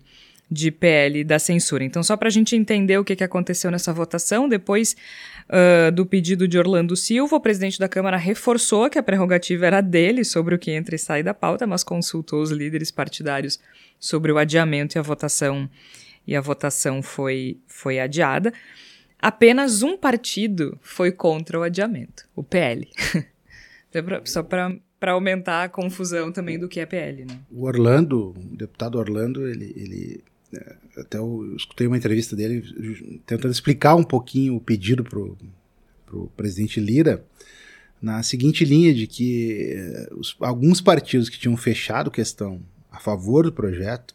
[0.49, 1.83] de PL da censura.
[1.83, 4.95] Então, só para a gente entender o que, que aconteceu nessa votação, depois
[5.49, 9.81] uh, do pedido de Orlando Silva, o presidente da Câmara reforçou que a prerrogativa era
[9.81, 13.59] dele sobre o que entra e sai da pauta, mas consultou os líderes partidários
[13.99, 15.69] sobre o adiamento e a votação
[16.25, 18.53] e a votação foi, foi adiada.
[19.19, 22.87] Apenas um partido foi contra o adiamento, o PL.
[23.95, 27.37] Então, só para para aumentar a confusão também do que é PL, né?
[27.51, 30.32] O Orlando, o deputado Orlando, ele, ele é,
[30.97, 32.63] até eu escutei uma entrevista dele
[33.25, 35.37] tentando explicar um pouquinho o pedido pro
[36.05, 37.25] pro presidente Lira
[38.01, 42.61] na seguinte linha de que eh, os, alguns partidos que tinham fechado questão
[42.91, 44.13] a favor do projeto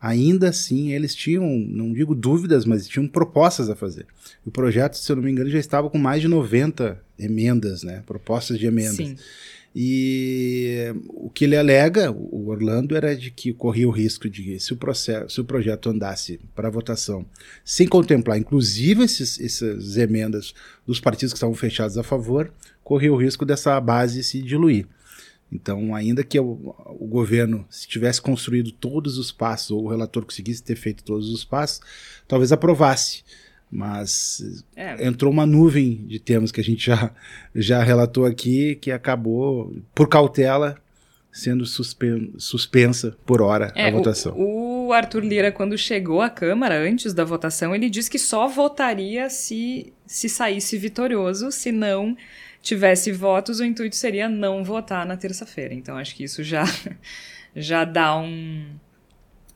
[0.00, 4.06] ainda assim eles tinham, não digo dúvidas, mas tinham propostas a fazer.
[4.44, 8.02] O projeto, se eu não me engano, já estava com mais de 90 emendas, né?
[8.06, 8.96] Propostas de emendas.
[8.96, 9.16] Sim.
[9.78, 14.72] E o que ele alega, o Orlando, era de que corria o risco de, se
[14.72, 17.26] o, processo, se o projeto andasse para votação
[17.62, 20.54] sem contemplar, inclusive, esses, essas emendas
[20.86, 22.50] dos partidos que estavam fechados a favor,
[22.82, 24.86] corria o risco dessa base se diluir.
[25.52, 30.24] Então, ainda que o, o, governo, se tivesse construído todos os passos, ou o relator
[30.24, 31.82] conseguisse ter feito todos os passos,
[32.26, 33.24] talvez aprovasse.
[33.70, 35.06] Mas é.
[35.06, 37.10] entrou uma nuvem de temas que a gente já,
[37.54, 40.76] já relatou aqui, que acabou, por cautela,
[41.32, 44.34] sendo suspen suspensa por hora é, a votação.
[44.36, 48.46] O, o Arthur Lira, quando chegou à Câmara, antes da votação, ele disse que só
[48.46, 52.16] votaria se, se saísse vitorioso, se não
[52.62, 55.74] tivesse votos, o intuito seria não votar na terça-feira.
[55.74, 56.64] Então, acho que isso já,
[57.54, 58.64] já dá um,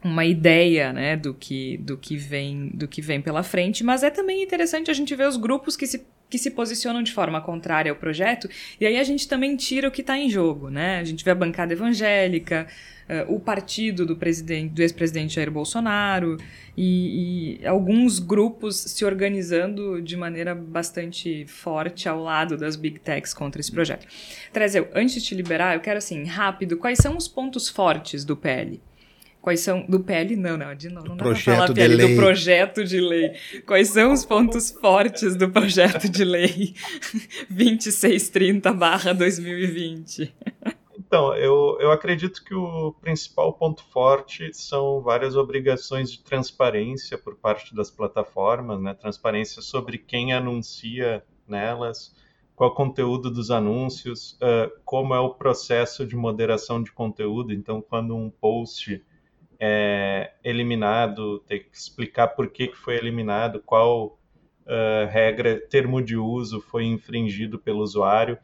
[0.03, 3.85] uma ideia né, do, que, do, que vem, do que vem pela frente.
[3.85, 7.13] Mas é também interessante a gente ver os grupos que se que se posicionam de
[7.13, 8.49] forma contrária ao projeto,
[8.81, 11.01] e aí a gente também tira o que está em jogo, né?
[11.01, 12.69] A gente vê a bancada evangélica,
[13.09, 16.37] uh, o partido do, presidente, do ex-presidente Jair Bolsonaro,
[16.77, 23.35] e, e, alguns grupos se organizando de maneira bastante forte ao lado das big techs
[23.35, 24.07] contra esse projeto.
[24.53, 28.37] Trezeu, antes de te liberar, eu quero assim, rápido, quais são os pontos fortes do
[28.37, 28.81] PL?
[29.41, 29.87] Quais são.
[29.87, 31.09] Do PL, não, não, de novo.
[31.09, 33.33] Não dá projeto falar PL, do projeto de lei.
[33.67, 36.75] Quais são os pontos fortes do projeto de lei
[37.51, 40.33] 2630-2020?
[40.99, 47.35] Então, eu, eu acredito que o principal ponto forte são várias obrigações de transparência por
[47.35, 48.95] parte das plataformas, né?
[48.95, 52.15] Transparência sobre quem anuncia nelas,
[52.55, 57.53] qual é o conteúdo dos anúncios, uh, como é o processo de moderação de conteúdo.
[57.53, 59.03] Então, quando um post
[59.61, 64.19] é, eliminado, ter que explicar por que, que foi eliminado, qual
[64.65, 68.39] uh, regra, termo de uso foi infringido pelo usuário.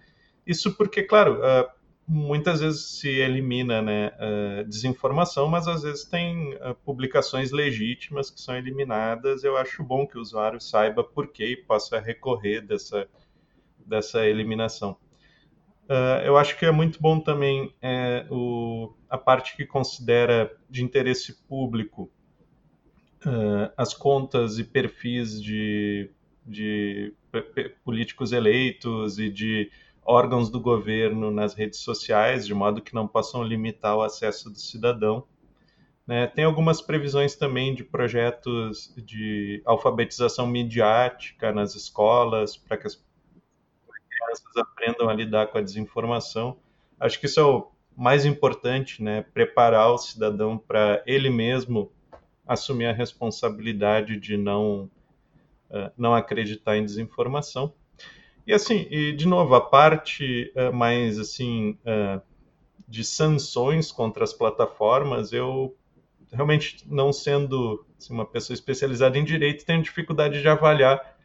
[0.46, 1.70] Isso porque, claro, uh,
[2.07, 8.55] muitas vezes se elimina né, uh, desinformação, mas às vezes tem publicações legítimas que são
[8.55, 9.42] eliminadas.
[9.42, 13.09] Eu acho bom que o usuário saiba por que e possa recorrer dessa,
[13.87, 14.98] dessa eliminação.
[15.88, 20.83] Uh, eu acho que é muito bom também é, o, a parte que considera de
[20.83, 22.11] interesse público
[23.25, 26.11] uh, as contas e perfis de,
[26.44, 27.14] de
[27.85, 29.70] políticos eleitos e de
[30.05, 34.59] órgãos do governo nas redes sociais, de modo que não possam limitar o acesso do
[34.59, 35.25] cidadão.
[36.07, 36.27] Né?
[36.29, 43.05] Tem algumas previsões também de projetos de alfabetização midiática nas escolas, para que as
[44.16, 46.57] crianças aprendam a lidar com a desinformação.
[46.98, 49.22] Acho que isso é o mais importante, né?
[49.22, 51.92] Preparar o cidadão para ele mesmo
[52.46, 54.90] assumir a responsabilidade de não
[55.70, 57.72] uh, não acreditar em desinformação.
[58.46, 62.20] E assim, e de novo, a parte uh, mais assim uh,
[62.87, 65.76] de sanções contra as plataformas, eu
[66.33, 71.15] realmente não sendo assim, uma pessoa especializada em direito, tenho dificuldade de avaliar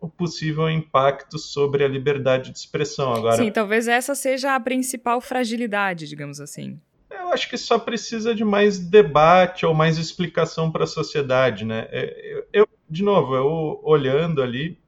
[0.00, 3.12] o possível impacto sobre a liberdade de expressão.
[3.12, 6.80] Agora, Sim, talvez essa seja a principal fragilidade, digamos assim.
[7.10, 11.88] Eu acho que só precisa de mais debate ou mais explicação para a sociedade, né?
[11.90, 14.78] É, eu, de novo, eu olhando ali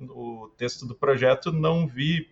[0.00, 2.28] o texto do projeto, não vi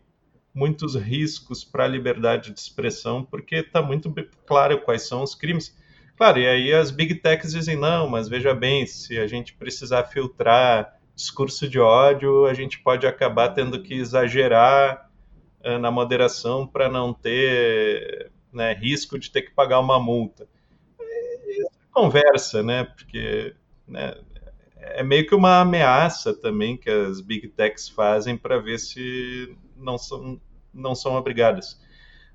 [0.54, 4.12] muitos riscos para a liberdade de expressão, porque está muito
[4.46, 5.76] claro quais são os crimes.
[6.16, 10.04] Claro, e aí as big techs dizem, não, mas veja bem, se a gente precisar
[10.04, 15.10] filtrar discurso de ódio, a gente pode acabar tendo que exagerar
[15.64, 20.46] uh, na moderação para não ter né, risco de ter que pagar uma multa.
[21.00, 22.84] E, conversa, né?
[22.84, 23.54] Porque
[23.88, 24.14] né,
[24.76, 29.96] é meio que uma ameaça também que as big techs fazem para ver se não
[29.96, 30.38] são,
[30.72, 31.80] não são obrigadas.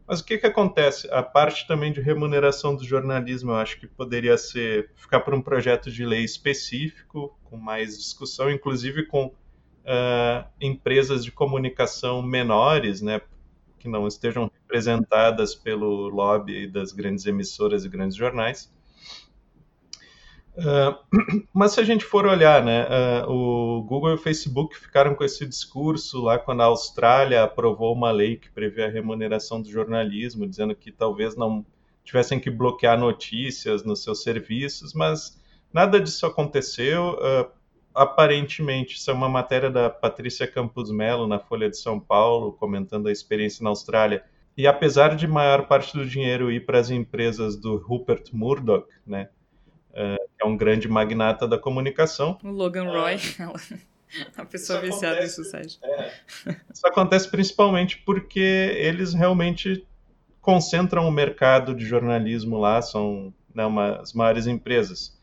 [0.08, 1.10] Mas o que, que acontece?
[1.12, 5.42] A parte também de remuneração do jornalismo, eu acho que poderia ser ficar por um
[5.42, 13.22] projeto de lei específico, com mais discussão, inclusive com uh, empresas de comunicação menores, né,
[13.80, 18.72] que não estejam representadas pelo lobby das grandes emissoras e grandes jornais,
[20.58, 25.16] Uh, mas se a gente for olhar, né, uh, o Google e o Facebook ficaram
[25.16, 29.70] com esse discurso lá quando a Austrália aprovou uma lei que prevê a remuneração do
[29.70, 31.66] jornalismo, dizendo que talvez não
[32.04, 35.40] tivessem que bloquear notícias nos seus serviços, mas
[35.72, 37.18] nada disso aconteceu.
[37.20, 37.50] Uh,
[37.94, 43.08] aparentemente, isso é uma matéria da Patrícia Campos Melo na Folha de São Paulo, comentando
[43.08, 44.24] a experiência na Austrália.
[44.58, 49.30] E apesar de maior parte do dinheiro ir para as empresas do Rupert Murdoch, né,
[49.94, 52.38] é, é um grande magnata da comunicação.
[52.44, 53.18] O Logan Roy,
[54.38, 55.80] a pessoa isso viciada acontece, em sucesso.
[55.84, 56.12] É,
[56.74, 59.86] isso acontece principalmente porque eles realmente
[60.42, 65.18] concentram o mercado de jornalismo lá, são né, uma, as maiores empresas.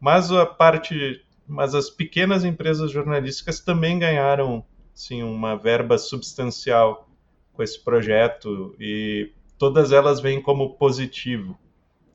[0.00, 7.08] Mas a parte, mas as pequenas empresas jornalísticas também ganharam sim uma verba substancial
[7.52, 11.58] com esse projeto e todas elas vêm como positivo.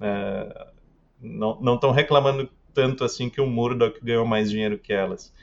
[0.02, 0.68] É,
[1.22, 5.34] não estão reclamando tanto assim que o Murdoch ganhou mais dinheiro que elas.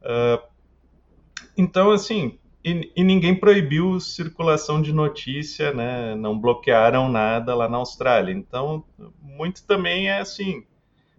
[0.00, 0.42] Uh,
[1.56, 6.14] então, assim, e, e, ninguém proibiu circulação de notícia, né?
[6.14, 8.32] Não bloquearam nada lá na Austrália.
[8.32, 8.84] Então,
[9.20, 10.64] muito também é assim.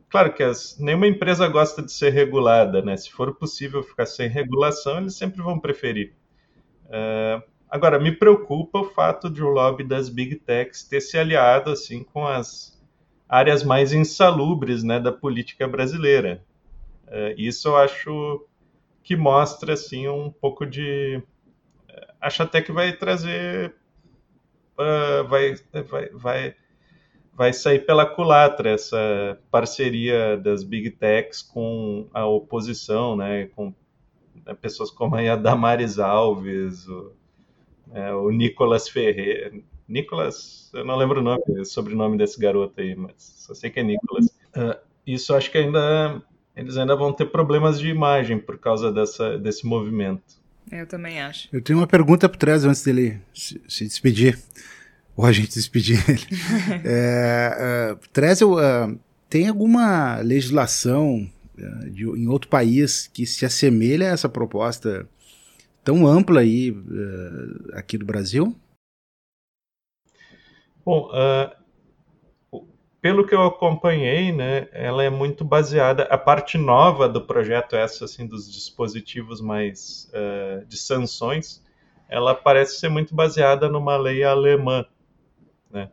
[0.09, 2.97] claro que as, nenhuma empresa gosta de ser regulada, né?
[2.97, 6.13] Se for possível ficar sem regulação, eles sempre vão preferir.
[6.85, 11.71] Uh, agora, me preocupa o fato de o lobby das big techs ter se aliado
[11.71, 12.74] assim com as
[13.27, 16.43] áreas mais insalubres né, da política brasileira.
[17.07, 18.45] Uh, isso eu acho
[19.03, 21.21] que mostra assim um pouco de
[22.19, 23.75] acho até que vai trazer
[24.77, 26.55] uh, vai, vai, vai
[27.35, 33.73] vai sair pela culatra essa parceria das big techs com a oposição, né, com
[34.45, 37.11] né, pessoas como a Damares Alves, o,
[37.91, 39.51] é, o Nicolas Ferreira,
[39.87, 43.79] Nicolas, eu não lembro o nome, o sobrenome desse garoto aí, mas só sei que
[43.79, 44.27] é Nicolas.
[44.55, 46.21] Uh, isso acho que ainda
[46.55, 50.23] eles ainda vão ter problemas de imagem por causa dessa, desse movimento.
[50.71, 51.49] Eu também acho.
[51.51, 54.39] Eu tenho uma pergunta para trás antes dele se, se despedir
[55.15, 56.25] ou a gente despedir ele.
[56.85, 58.97] é, uh, Trezel, uh,
[59.29, 65.07] tem alguma legislação uh, de, em outro país que se assemelha a essa proposta
[65.83, 68.55] tão ampla aí uh, aqui do Brasil?
[70.85, 71.09] Bom,
[73.01, 76.03] pelo que eu acompanhei, né, ela é muito baseada.
[76.03, 80.09] A parte nova do projeto, essa assim dos dispositivos mais
[80.67, 81.63] de sanções,
[82.07, 84.85] ela parece ser muito baseada numa lei alemã
[85.75, 85.91] né?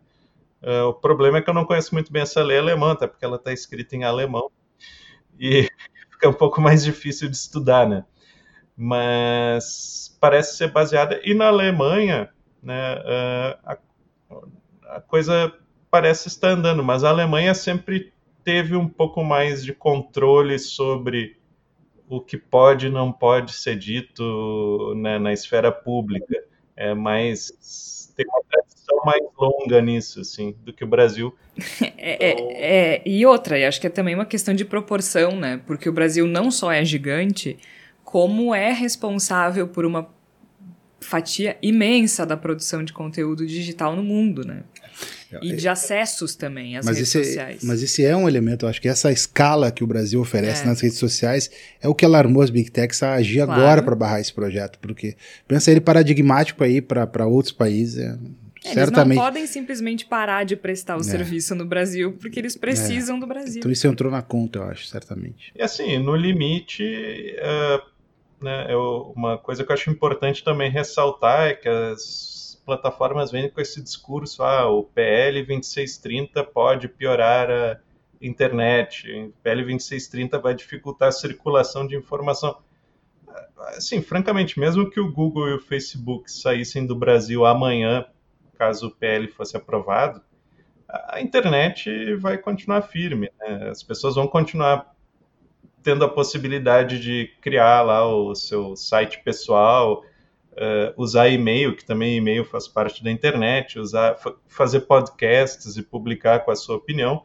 [0.63, 3.25] Uh, o problema é que eu não conheço muito bem essa lei alemã, até porque
[3.25, 4.51] ela está escrita em alemão
[5.39, 5.69] e
[6.11, 8.05] fica um pouco mais difícil de estudar, né?
[8.77, 12.31] Mas parece ser baseada e na Alemanha,
[12.63, 12.95] né?
[13.01, 13.79] Uh, a,
[14.97, 15.53] a coisa
[15.91, 18.13] parece estar andando, mas a Alemanha sempre
[18.45, 21.37] teve um pouco mais de controle sobre
[22.09, 26.45] o que pode e não pode ser dito né, na esfera pública.
[26.77, 27.53] É mais
[28.17, 31.35] tem uma tradição mais longa nisso, assim, do que o Brasil.
[32.05, 35.61] É, é, é, e outra, acho que é também uma questão de proporção, né?
[35.65, 37.57] Porque o Brasil não só é gigante,
[38.03, 40.11] como é responsável por uma
[41.03, 44.63] fatia imensa da produção de conteúdo digital no mundo, né?
[45.41, 47.65] E de acessos também às mas redes esse, sociais.
[47.65, 50.67] Mas esse é um elemento, eu acho que essa escala que o Brasil oferece é.
[50.67, 51.51] nas redes sociais
[51.81, 53.61] é o que alarmou as Big Techs a agir claro.
[53.61, 55.17] agora para barrar esse projeto, porque
[55.49, 57.99] pensa ele paradigmático aí para outros países.
[57.99, 58.19] É,
[58.65, 59.17] eles certamente...
[59.17, 61.05] não podem simplesmente parar de prestar o é.
[61.05, 63.21] serviço no Brasil, porque eles precisam é.
[63.21, 63.59] do Brasil.
[63.59, 65.53] Então isso entrou na conta, eu acho, certamente.
[65.55, 67.92] E assim, no limite, uh,
[68.43, 73.51] né, eu, uma coisa que eu acho importante também ressaltar é que as plataformas vêm
[73.51, 77.81] com esse discurso, ah, o PL 2630 pode piorar a
[78.21, 82.59] internet, o PL 2630 vai dificultar a circulação de informação.
[83.77, 88.05] Assim, francamente, mesmo que o Google e o Facebook saíssem do Brasil amanhã,
[88.59, 90.23] caso o PL fosse aprovado,
[90.89, 93.31] a internet vai continuar firme.
[93.41, 93.69] Né?
[93.71, 94.95] As pessoas vão continuar
[95.83, 100.05] tendo a possibilidade de criar lá o seu site pessoal,
[100.53, 104.17] uh, usar e-mail, que também e-mail faz parte da internet, usar,
[104.47, 107.25] fazer podcasts e publicar com a sua opinião.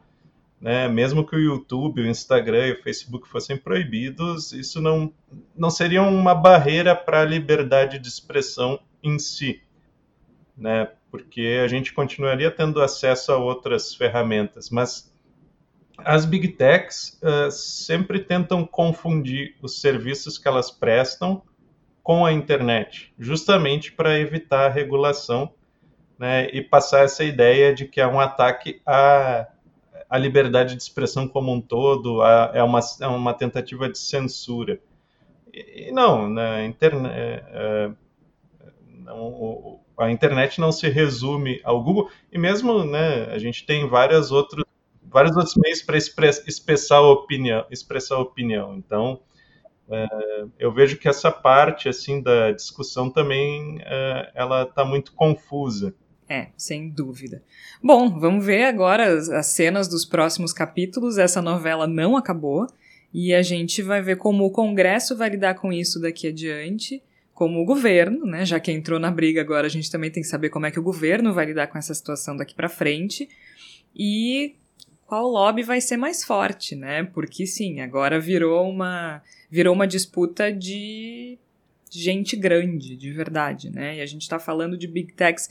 [0.60, 0.88] Né?
[0.88, 5.12] Mesmo que o YouTube, o Instagram e o Facebook fossem proibidos, isso não,
[5.56, 9.62] não seria uma barreira para a liberdade de expressão em si,
[10.56, 10.90] né?
[11.10, 14.68] porque a gente continuaria tendo acesso a outras ferramentas.
[14.68, 15.07] Mas
[15.98, 21.42] as big techs uh, sempre tentam confundir os serviços que elas prestam
[22.02, 25.52] com a internet, justamente para evitar a regulação
[26.18, 29.46] né, e passar essa ideia de que é um ataque à,
[30.08, 32.22] à liberdade de expressão como um todo,
[32.54, 34.80] é, uma, é uma tentativa de censura.
[35.52, 37.90] E, e não, né, interne, é, é,
[39.98, 44.64] a internet não se resume ao Google, e mesmo né, a gente tem várias outros,
[45.10, 48.76] vários outros meios para expressar opinião, expressar opinião.
[48.76, 49.20] Então,
[49.90, 55.94] é, eu vejo que essa parte assim da discussão também é, ela está muito confusa.
[56.28, 57.42] É, sem dúvida.
[57.82, 61.16] Bom, vamos ver agora as, as cenas dos próximos capítulos.
[61.16, 62.66] Essa novela não acabou
[63.12, 67.02] e a gente vai ver como o Congresso vai lidar com isso daqui adiante,
[67.32, 68.44] como o governo, né?
[68.44, 70.78] Já que entrou na briga agora, a gente também tem que saber como é que
[70.78, 73.26] o governo vai lidar com essa situação daqui para frente
[73.96, 74.54] e
[75.08, 77.02] qual lobby vai ser mais forte, né?
[77.02, 81.38] Porque sim, agora virou uma virou uma disputa de
[81.90, 83.96] gente grande, de verdade, né?
[83.96, 85.48] E a gente está falando de big techs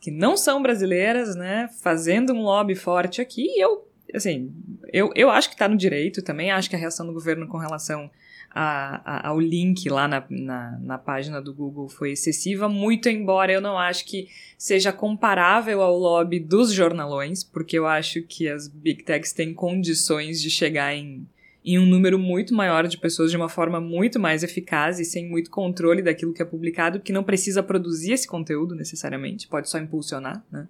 [0.00, 1.68] que não são brasileiras, né?
[1.80, 3.46] Fazendo um lobby forte aqui.
[3.46, 4.52] E eu, assim,
[4.92, 6.50] eu, eu acho que está no direito também.
[6.50, 8.10] Acho que a reação do governo com relação
[8.54, 13.50] a, a, o link lá na, na, na, página do Google foi excessiva, muito embora
[13.52, 14.28] eu não acho que
[14.58, 20.40] seja comparável ao lobby dos jornalões, porque eu acho que as big techs têm condições
[20.40, 21.26] de chegar em,
[21.64, 25.28] em um número muito maior de pessoas de uma forma muito mais eficaz e sem
[25.28, 29.78] muito controle daquilo que é publicado, que não precisa produzir esse conteúdo necessariamente, pode só
[29.78, 30.68] impulsionar, né?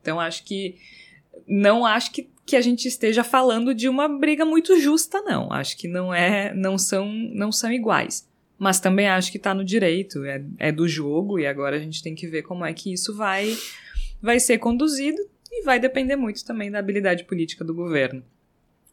[0.00, 0.76] Então acho que
[1.46, 5.52] não acho que, que a gente esteja falando de uma briga muito justa, não.
[5.52, 8.28] Acho que não é, não são, não são iguais.
[8.58, 12.02] Mas também acho que está no direito, é, é do jogo e agora a gente
[12.02, 13.56] tem que ver como é que isso vai,
[14.20, 15.18] vai ser conduzido
[15.50, 18.22] e vai depender muito também da habilidade política do governo.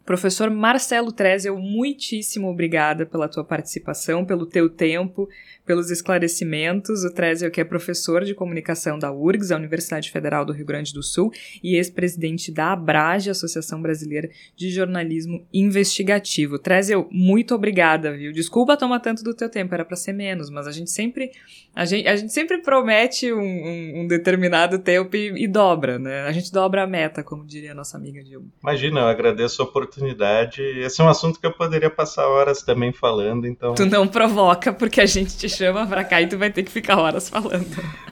[0.10, 5.30] Professor Marcelo Trezel, muitíssimo obrigada pela tua participação, pelo teu tempo,
[5.64, 7.04] pelos esclarecimentos.
[7.04, 10.92] O Trezel, que é professor de comunicação da URGS, a Universidade Federal do Rio Grande
[10.92, 11.32] do Sul,
[11.64, 16.58] e ex-presidente da ABRAGE, Associação Brasileira de Jornalismo Investigativo.
[16.58, 18.34] Trezel, muito obrigada, viu?
[18.34, 21.30] Desculpa tomar tanto do teu tempo, era para ser menos, mas a gente sempre
[21.76, 26.24] a gente, a gente sempre promete um, um, um determinado tempo e, e, dobra, né?
[26.24, 28.48] A gente dobra a meta, como diria a nossa amiga Dilma.
[28.62, 29.99] Imagina, eu agradeço a oportunidade.
[30.62, 33.74] Esse é um assunto que eu poderia passar horas também falando, então...
[33.76, 36.72] Tu não provoca, porque a gente te chama pra cá e tu vai ter que
[36.72, 37.68] ficar horas falando.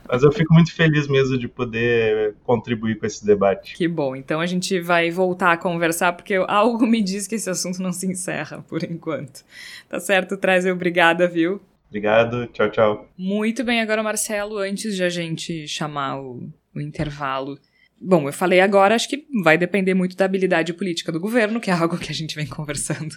[0.07, 3.75] Mas eu fico muito feliz mesmo de poder contribuir com esse debate.
[3.75, 4.15] Que bom.
[4.15, 7.91] Então a gente vai voltar a conversar, porque algo me diz que esse assunto não
[7.91, 9.43] se encerra por enquanto.
[9.89, 11.61] Tá certo, Traz, obrigada, viu?
[11.89, 13.09] Obrigado, tchau, tchau.
[13.17, 17.57] Muito bem, agora, Marcelo, antes de a gente chamar o, o intervalo.
[17.99, 21.69] Bom, eu falei agora, acho que vai depender muito da habilidade política do governo, que
[21.69, 23.15] é algo que a gente vem conversando.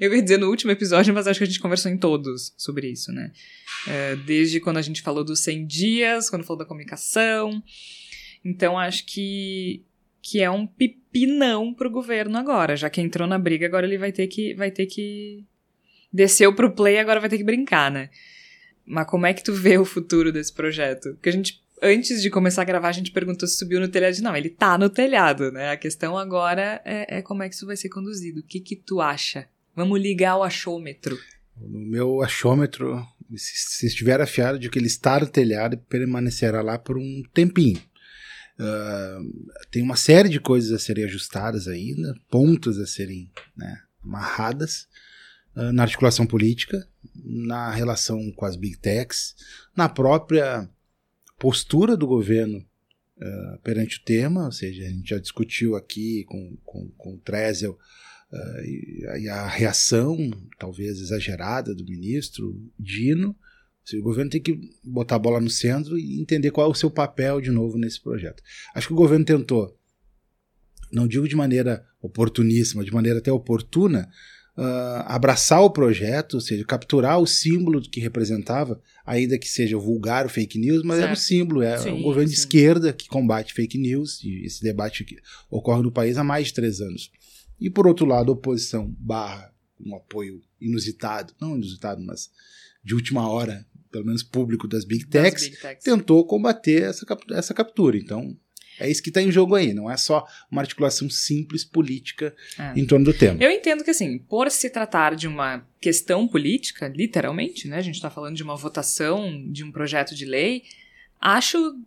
[0.00, 2.88] eu ia dizer no último episódio, mas acho que a gente conversou em todos sobre
[2.88, 3.32] isso, né?
[3.88, 7.62] É, desde quando a gente falou dos 100 dias, quando falou da comunicação.
[8.44, 9.82] Então, acho que,
[10.20, 12.76] que é um pipinão pro governo agora.
[12.76, 15.44] Já que entrou na briga, agora ele vai ter que, vai ter que
[16.12, 18.10] desceu pro play agora vai ter que brincar, né?
[18.84, 21.14] Mas como é que tu vê o futuro desse projeto?
[21.14, 24.16] Porque a gente, antes de começar a gravar, a gente perguntou se subiu no telhado.
[24.20, 25.70] Não, ele tá no telhado, né?
[25.70, 28.40] A questão agora é, é como é que isso vai ser conduzido.
[28.40, 29.46] O que que tu acha?
[29.74, 31.18] Vamos ligar o achômetro.
[31.56, 33.04] No meu achômetro,
[33.36, 37.80] se estiver afiado de que ele está no telhado, permanecerá lá por um tempinho.
[38.58, 44.86] Uh, tem uma série de coisas a serem ajustadas ainda, pontos a serem né, amarradas.
[45.54, 49.34] Ah, na articulação política, na relação com as big techs,
[49.76, 50.68] na própria
[51.42, 56.56] postura do governo uh, perante o tema, ou seja, a gente já discutiu aqui com,
[56.64, 57.76] com, com o Trezel
[58.30, 60.16] uh, e, a reação,
[60.56, 63.34] talvez exagerada, do ministro Dino.
[63.84, 66.76] Seja, o governo tem que botar a bola no centro e entender qual é o
[66.76, 68.40] seu papel de novo nesse projeto.
[68.72, 69.76] Acho que o governo tentou,
[70.92, 74.08] não digo de maneira oportuníssima, de maneira até oportuna,
[74.56, 80.26] uh, abraçar o projeto, ou seja, capturar o símbolo que representava, ainda que seja vulgar
[80.26, 81.04] o fake news, mas certo.
[81.04, 82.34] era um símbolo, é sim, um governo sim.
[82.34, 85.04] de esquerda que combate fake news, e esse debate
[85.50, 87.10] ocorre no país há mais de três anos.
[87.60, 89.52] E por outro lado, a oposição barra
[89.84, 92.30] um apoio inusitado, não inusitado, mas
[92.84, 95.84] de última hora, pelo menos público das big techs, das big techs.
[95.84, 97.96] tentou combater essa, essa captura.
[97.96, 98.36] Então,
[98.78, 102.78] é isso que está em jogo aí, não é só uma articulação simples política é.
[102.78, 103.42] em torno do tema.
[103.42, 107.76] Eu entendo que, assim, por se tratar de uma questão política, literalmente, né?
[107.76, 110.64] A gente está falando de uma votação de um projeto de lei,
[111.20, 111.78] acho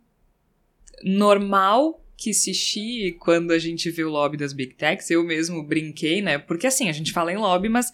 [1.02, 5.10] normal que se chie quando a gente vê o lobby das big techs.
[5.10, 6.38] Eu mesmo brinquei, né?
[6.38, 7.92] Porque, assim, a gente fala em lobby, mas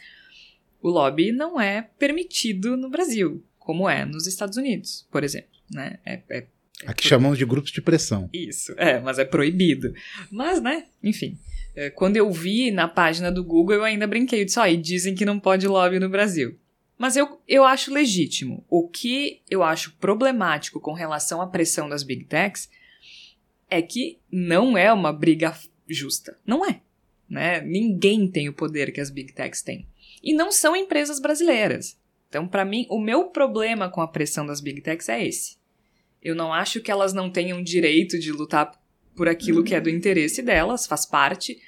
[0.80, 5.99] o lobby não é permitido no Brasil, como é nos Estados Unidos, por exemplo, né?
[6.05, 6.47] É, é
[6.87, 8.28] Aqui chamamos de grupos de pressão.
[8.33, 9.93] Isso, é, mas é proibido.
[10.30, 11.39] Mas, né, enfim.
[11.74, 14.43] É, quando eu vi na página do Google, eu ainda brinquei.
[14.43, 16.59] Eu disse, ó, e dizem que não pode lobby no Brasil.
[16.99, 18.64] Mas eu, eu acho legítimo.
[18.68, 22.68] O que eu acho problemático com relação à pressão das big techs
[23.68, 25.57] é que não é uma briga
[25.89, 26.39] justa.
[26.47, 26.80] Não é.
[27.28, 27.61] Né?
[27.62, 29.89] Ninguém tem o poder que as big techs têm.
[30.22, 31.99] E não são empresas brasileiras.
[32.28, 35.57] Então, para mim, o meu problema com a pressão das big techs é esse.
[36.22, 38.70] Eu não acho que elas não tenham direito de lutar
[39.14, 41.58] por aquilo que é do interesse delas, faz parte.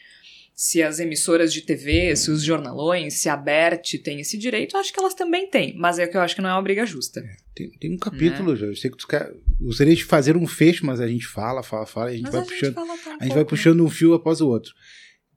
[0.55, 4.93] Se as emissoras de TV, se os jornalões, se a Bert tem esse direito, acho
[4.93, 5.75] que elas também têm.
[5.77, 7.19] Mas é que eu acho que não é uma briga justa.
[7.19, 8.57] É, tem, tem, um capítulo, né?
[8.57, 8.67] já.
[8.67, 9.35] Eu sei que tu quer.
[9.61, 12.33] Gostaria de fazer um fecho, mas a gente fala, fala, fala, e a gente mas
[12.35, 12.75] vai a puxando.
[12.75, 13.83] Gente a gente pouco, vai puxando né?
[13.83, 14.73] um fio após o outro.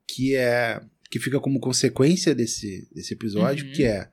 [0.08, 0.80] Que é.
[1.10, 3.72] Que fica como consequência desse, desse episódio, uhum.
[3.74, 4.08] que é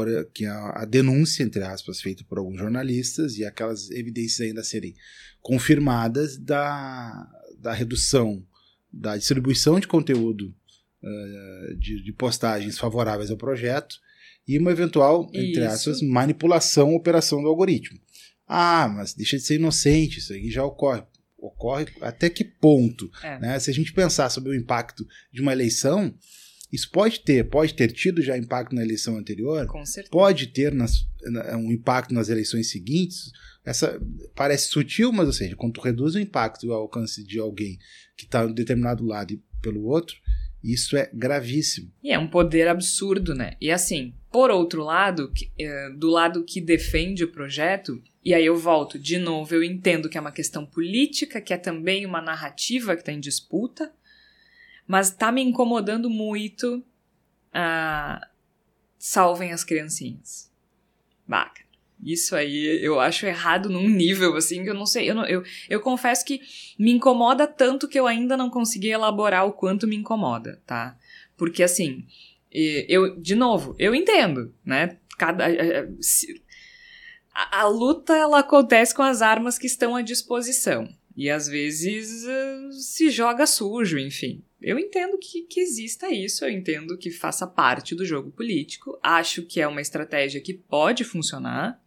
[0.00, 4.62] por, que a, a, denúncia, entre aspas, feita por alguns jornalistas e aquelas evidências ainda
[4.62, 4.94] serem
[5.40, 7.28] confirmadas da,
[7.58, 8.44] da redução
[8.92, 10.54] da distribuição de conteúdo
[11.02, 13.96] uh, de, de, postagens favoráveis ao projeto
[14.46, 15.90] e uma eventual, entre Isso.
[15.90, 18.00] aspas, manipulação, operação do algoritmo.
[18.48, 21.04] Ah, mas deixa de ser inocente, isso aí já ocorre.
[21.38, 23.08] Ocorre até que ponto?
[23.22, 23.38] É.
[23.38, 23.58] né?
[23.60, 26.12] Se a gente pensar sobre o impacto de uma eleição,
[26.72, 29.66] isso pode ter, pode ter tido já impacto na eleição anterior,
[30.10, 33.32] pode ter nas- na- um impacto nas eleições seguintes.
[33.64, 34.00] Essa
[34.34, 37.78] parece sutil, mas ou seja, quando tu reduz o impacto e o alcance de alguém
[38.16, 40.16] que está em determinado lado e pelo outro,
[40.62, 41.90] isso é gravíssimo.
[42.02, 43.56] E é um poder absurdo, né?
[43.60, 48.56] E assim, por outro lado, eh, do lado que defende o projeto, e aí eu
[48.56, 52.94] volto, de novo, eu entendo que é uma questão política, que é também uma narrativa
[52.94, 53.90] que está em disputa,
[54.90, 56.84] mas tá me incomodando muito
[57.54, 58.26] a
[58.98, 60.50] salvem as criancinhas.
[61.24, 61.62] Baca.
[62.02, 65.08] Isso aí eu acho errado num nível, assim, que eu não sei.
[65.08, 66.40] Eu, não- eu, eu confesso que
[66.76, 70.98] me incomoda tanto que eu ainda não consegui elaborar o quanto me incomoda, tá?
[71.36, 72.04] Porque, assim,
[72.50, 74.96] eu, de novo, eu entendo, né?
[75.16, 76.42] Cada, eh, eh, se-
[77.32, 80.88] a, a luta, ela acontece com as armas que estão à disposição.
[81.16, 84.42] E, às vezes, eh, se joga sujo, enfim.
[84.60, 88.98] Eu entendo que, que exista isso, eu entendo que faça parte do jogo político.
[89.02, 91.82] Acho que é uma estratégia que pode funcionar,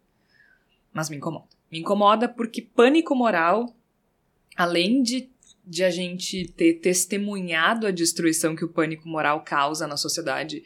[0.92, 1.46] mas me incomoda.
[1.70, 3.74] Me incomoda porque pânico moral,
[4.56, 5.30] além de,
[5.64, 10.64] de a gente ter testemunhado a destruição que o pânico moral causa na sociedade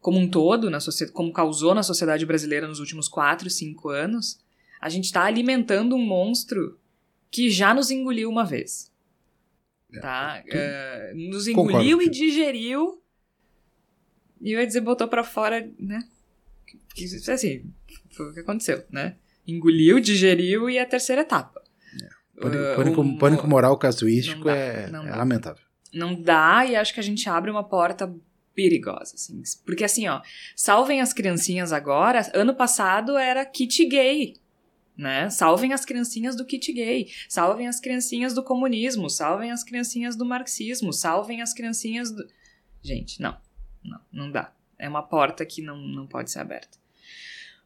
[0.00, 0.78] como um todo, na
[1.12, 4.38] como causou na sociedade brasileira nos últimos 4, 5 anos,
[4.80, 6.78] a gente está alimentando um monstro
[7.30, 8.90] que já nos engoliu uma vez.
[10.00, 10.42] Tá?
[10.46, 13.02] Eh, nos Concordo engoliu e digeriu.
[14.40, 16.00] E eu ia dizer, botou pra fora, né?
[16.94, 17.64] Que, assim,
[18.10, 19.16] foi o que aconteceu, né?
[19.46, 21.62] Engoliu, digeriu e é a terceira etapa.
[22.38, 25.64] Pânico, Uh, pânico- o- pânico moral casuístico não dá, é, é lamentável.
[25.94, 28.12] Não dá e acho que a gente abre uma porta
[28.54, 29.40] perigosa, assim.
[29.64, 30.20] Porque assim, ó,
[30.54, 32.30] salvem as criancinhas agora.
[32.34, 34.34] Ano passado era kit gay,
[34.96, 35.28] né?
[35.30, 40.24] Salvem as criancinhas do kit gay, salvem as criancinhas do comunismo, salvem as criancinhas do
[40.24, 42.26] marxismo, salvem as criancinhas do...
[42.82, 43.36] Gente, não,
[43.84, 44.52] não, não dá.
[44.78, 46.78] É uma porta que não, não pode ser aberta.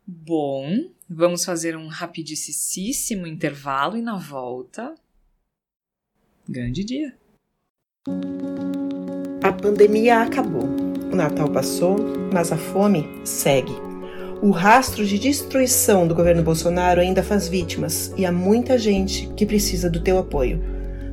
[0.06, 4.94] Bom, vamos fazer um rapidíssimo intervalo e na volta...
[6.48, 7.16] Grande dia.
[9.42, 10.64] A pandemia acabou.
[11.12, 11.96] O Natal passou,
[12.32, 13.89] mas a fome segue.
[14.42, 19.44] O rastro de destruição do governo Bolsonaro ainda faz vítimas e há muita gente que
[19.44, 20.64] precisa do teu apoio.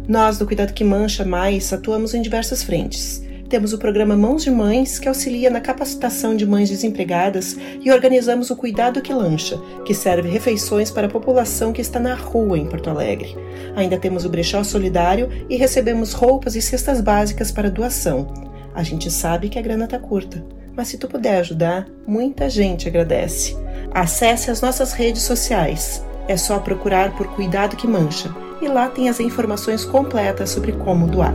[0.07, 3.21] Nós, do Cuidado que Mancha Mais, atuamos em diversas frentes.
[3.49, 8.49] Temos o programa Mãos de Mães, que auxilia na capacitação de mães desempregadas, e organizamos
[8.49, 12.65] o Cuidado que Lancha, que serve refeições para a população que está na rua em
[12.65, 13.35] Porto Alegre.
[13.75, 18.25] Ainda temos o Brechó Solidário e recebemos roupas e cestas básicas para doação.
[18.73, 20.45] A gente sabe que a grana tá curta,
[20.77, 23.55] mas se tu puder ajudar, muita gente agradece.
[23.91, 26.03] Acesse as nossas redes sociais.
[26.27, 28.29] É só procurar por Cuidado que Mancha
[28.61, 31.33] e lá tem as informações completas sobre como doar.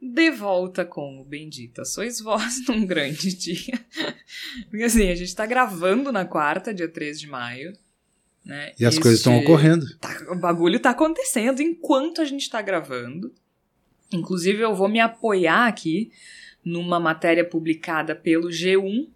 [0.00, 3.78] De volta com o Bendita Sois Vós num grande dia.
[4.70, 7.72] Porque assim, a gente tá gravando na quarta, dia 3 de maio.
[8.44, 8.72] Né?
[8.78, 9.86] E as coisas estão Este- ocorrendo.
[9.98, 13.32] tá- o bagulho tá acontecendo enquanto a gente tá gravando.
[14.16, 16.10] Inclusive, eu vou me apoiar aqui
[16.64, 19.08] numa matéria publicada pelo G1,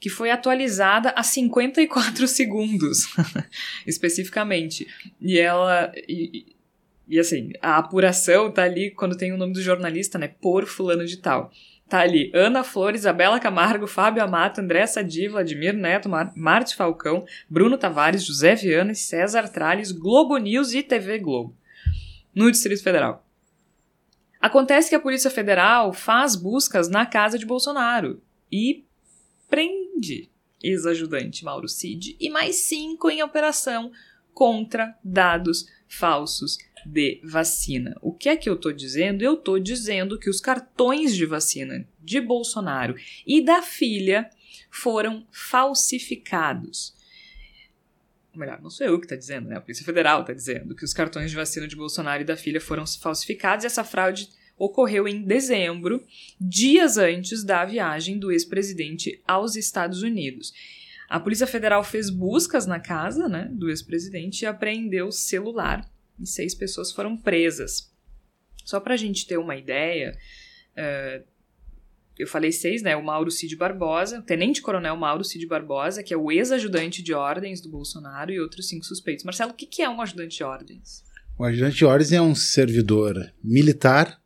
[0.00, 3.06] que foi atualizada a 54 segundos,
[3.86, 4.86] especificamente.
[5.20, 5.92] E ela.
[6.08, 6.62] E, e-
[7.08, 10.28] e, assim, a apuração tá ali quando tem o nome do jornalista, né?
[10.28, 11.50] Por fulano de tal.
[11.86, 17.26] Tá ali Ana Flor, Isabela Camargo, Fábio Amato, André Sadi, Vladimir Neto, Mar Marte Falcão,
[17.50, 21.54] Bruno Tavares, José Viana, César Tralles, Globo News e TV Globo.
[22.34, 23.21] No Distrito Federal.
[24.42, 28.20] Acontece que a Polícia Federal faz buscas na casa de Bolsonaro
[28.50, 28.84] e
[29.48, 30.28] prende
[30.60, 33.92] ex-ajudante Mauro Cid e mais cinco em operação
[34.34, 37.96] contra dados falsos de vacina.
[38.02, 39.22] O que é que eu tô dizendo?
[39.22, 44.28] Eu tô dizendo que os cartões de vacina de Bolsonaro e da filha
[44.68, 46.96] foram falsificados.
[48.32, 49.56] Ou melhor, não sou eu que tá dizendo, né?
[49.56, 52.60] A Polícia Federal tá dizendo que os cartões de vacina de Bolsonaro e da filha
[52.60, 56.04] foram falsificados e essa fraude ocorreu em dezembro,
[56.40, 60.52] dias antes da viagem do ex-presidente aos Estados Unidos.
[61.08, 65.86] A Polícia Federal fez buscas na casa né, do ex-presidente e apreendeu o celular
[66.18, 67.92] e seis pessoas foram presas.
[68.64, 70.16] Só para a gente ter uma ideia,
[70.76, 71.22] eh,
[72.18, 72.94] eu falei seis, né?
[72.94, 77.60] O Mauro Cid Barbosa, o tenente-coronel Mauro Cid Barbosa, que é o ex-ajudante de ordens
[77.60, 79.24] do Bolsonaro, e outros cinco suspeitos.
[79.24, 81.04] Marcelo, o que, é um ajudante de ordens?
[81.38, 84.20] O ajudante de ordens é um servidor militar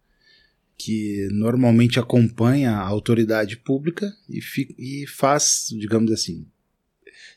[0.76, 4.40] que normalmente acompanha a autoridade pública e,
[4.78, 6.46] e faz, digamos assim,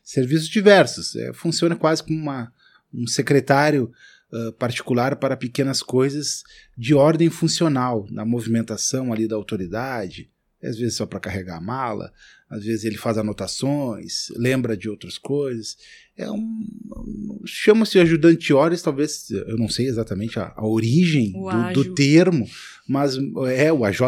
[0.04, 1.16] serviços diversos.
[1.16, 2.52] É, funciona quase como uma,
[2.94, 3.92] um secretário
[4.32, 6.44] uh, particular para pequenas coisas
[6.78, 10.30] de ordem funcional, na movimentação ali da autoridade,
[10.62, 12.12] às vezes só para carregar a mala,
[12.50, 15.78] às vezes ele faz anotações, lembra de outras coisas.
[16.18, 21.84] É um, um chama-se ajudante horas, talvez eu não sei exatamente a, a origem do,
[21.84, 22.48] do, termo,
[22.88, 23.18] mas
[23.52, 24.06] é o AJO,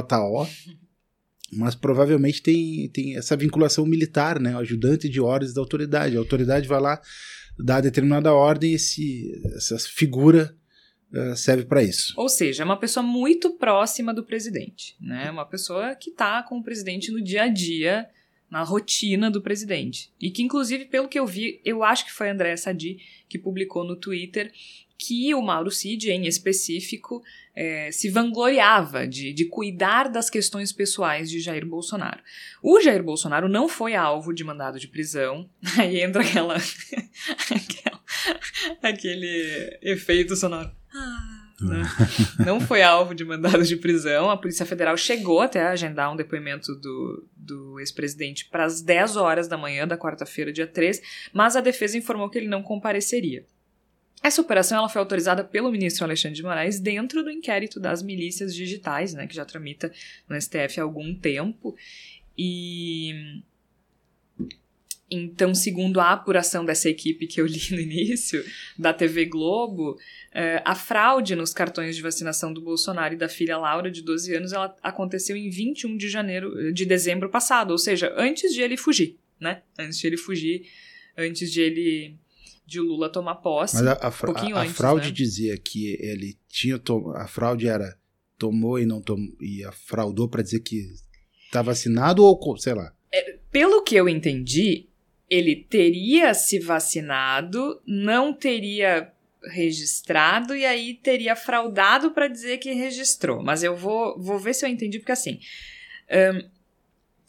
[1.54, 4.56] mas provavelmente tem, tem essa vinculação militar, né?
[4.56, 6.16] O ajudante de horas da autoridade.
[6.16, 7.02] A autoridade vai lá
[7.60, 10.56] dar determinada ordem, esse, essa figura
[11.36, 12.14] serve para isso.
[12.18, 15.30] Ou seja, é uma pessoa muito próxima do presidente, né?
[15.30, 18.10] Uma pessoa que está com o presidente no dia a dia
[18.50, 20.12] na rotina do presidente.
[20.20, 23.00] E que, inclusive, pelo que eu vi, eu acho que foi a Andréa Sadi
[23.30, 24.52] que publicou no Twitter
[24.98, 27.24] que o Mauro Cid, em específico,
[27.56, 32.22] é, se vangloriava de, de cuidar das questões pessoais de Jair Bolsonaro.
[32.62, 35.50] O Jair Bolsonaro não foi alvo de mandado de prisão.
[35.80, 36.58] Aí entra aquela
[38.84, 40.81] aquele efeito sonoro.
[40.94, 41.42] Ah?
[42.44, 44.30] Não foi alvo de mandado de prisão.
[44.30, 49.16] A Polícia Federal chegou até a agendar um depoimento do, do ex-presidente para as 10
[49.16, 53.46] horas da manhã da quarta-feira, dia 3, mas a defesa informou que ele não compareceria.
[54.24, 58.54] Essa operação ela foi autorizada pelo ministro Alexandre de Moraes dentro do inquérito das milícias
[58.54, 59.92] digitais, né, que já tramita
[60.30, 61.76] no STF há algum tempo.
[62.38, 63.42] E
[65.12, 68.44] então, segundo a apuração dessa equipe que eu li no início,
[68.80, 69.98] da TV Globo,
[70.34, 74.34] é, a fraude nos cartões de vacinação do Bolsonaro e da filha Laura, de 12
[74.34, 78.78] anos, ela aconteceu em 21 de janeiro, de dezembro passado, ou seja, antes de ele
[78.78, 79.62] fugir, né?
[79.78, 80.66] Antes de ele fugir,
[81.18, 82.16] antes de ele
[82.66, 83.76] de Lula tomar posse.
[83.76, 85.12] Mas a, a, um a, a antes, fraude né?
[85.12, 87.12] dizia que ele tinha to...
[87.16, 87.98] a fraude era
[88.38, 90.88] tomou e não tomou e a fraudou para dizer que
[91.46, 92.94] está vacinado ou sei lá.
[93.12, 94.88] É, pelo que eu entendi,
[95.32, 99.10] ele teria se vacinado, não teria
[99.46, 103.42] registrado e aí teria fraudado para dizer que registrou.
[103.42, 105.40] Mas eu vou, vou ver se eu entendi, porque assim.
[106.12, 106.62] Um,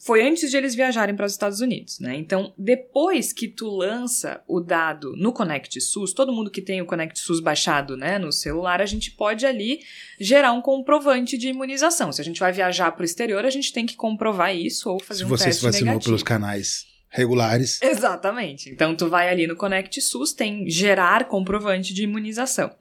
[0.05, 2.13] foi antes de eles viajarem para os Estados Unidos, né?
[2.17, 6.85] Então, depois que tu lança o dado no Connect SUS, todo mundo que tem o
[6.85, 9.79] Connect SUS baixado, né, no celular, a gente pode ali
[10.19, 12.11] gerar um comprovante de imunização.
[12.11, 14.99] Se a gente vai viajar para o exterior, a gente tem que comprovar isso ou
[14.99, 15.53] fazer se um teste negativo.
[15.53, 17.79] Se você se vacinou pelos canais regulares.
[17.81, 18.71] Exatamente.
[18.71, 22.75] Então tu vai ali no Connect SUS, tem gerar comprovante de imunização.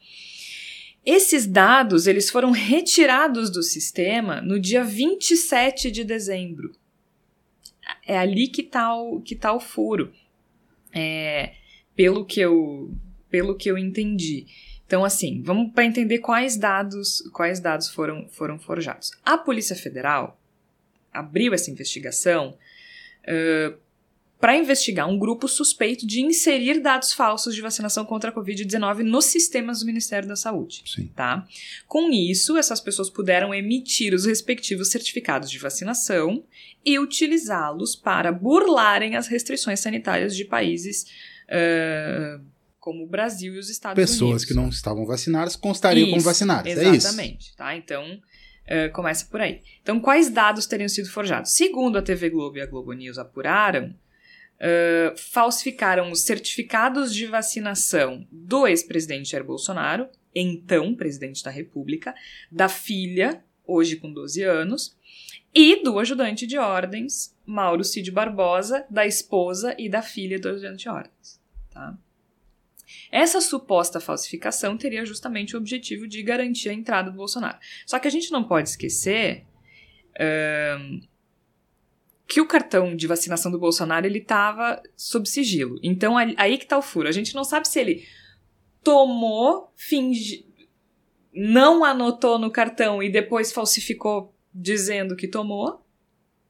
[1.04, 6.72] Esses dados, eles foram retirados do sistema no dia 27 de dezembro.
[8.06, 10.12] É ali que está o, que tá o furo.
[10.94, 11.52] É,
[11.94, 12.94] pelo que eu
[13.28, 14.46] pelo que eu entendi.
[14.86, 19.10] Então, assim, vamos para entender quais dados, quais dados foram, foram forjados.
[19.24, 20.38] A Polícia Federal
[21.10, 22.58] abriu essa investigação
[23.24, 23.81] uh,
[24.42, 29.26] para investigar um grupo suspeito de inserir dados falsos de vacinação contra a Covid-19 nos
[29.26, 30.82] sistemas do Ministério da Saúde.
[30.84, 31.06] Sim.
[31.14, 31.46] Tá?
[31.86, 36.42] Com isso, essas pessoas puderam emitir os respectivos certificados de vacinação
[36.84, 41.06] e utilizá-los para burlarem as restrições sanitárias de países.
[41.44, 42.44] Uh,
[42.80, 44.42] como o Brasil e os Estados Pessoas Unidos.
[44.42, 46.66] Pessoas que não estavam vacinadas constariam isso, como vacinadas.
[46.66, 46.94] Exatamente.
[46.94, 47.06] É isso.
[47.06, 47.56] Exatamente.
[47.56, 47.76] Tá?
[47.76, 48.20] Então,
[48.62, 49.60] Uh, começa por aí.
[49.82, 51.50] Então, quais dados teriam sido forjados?
[51.50, 53.92] Segundo a TV Globo e a Globo News apuraram,
[54.62, 62.14] uh, falsificaram os certificados de vacinação do ex-presidente Jair Bolsonaro, então presidente da República,
[62.50, 64.96] da filha, hoje com 12 anos,
[65.54, 70.84] e do ajudante de ordens, Mauro Cid Barbosa, da esposa e da filha do ajudante
[70.84, 71.40] de ordens.
[71.70, 71.98] Tá?
[73.10, 77.58] Essa suposta falsificação teria justamente o objetivo de garantir a entrada do Bolsonaro.
[77.86, 79.44] Só que a gente não pode esquecer
[80.12, 81.06] uh,
[82.26, 85.78] que o cartão de vacinação do Bolsonaro ele estava sob sigilo.
[85.82, 87.08] Então aí que tá o furo.
[87.08, 88.06] A gente não sabe se ele
[88.82, 90.46] tomou, fingi,
[91.32, 95.82] não anotou no cartão e depois falsificou dizendo que tomou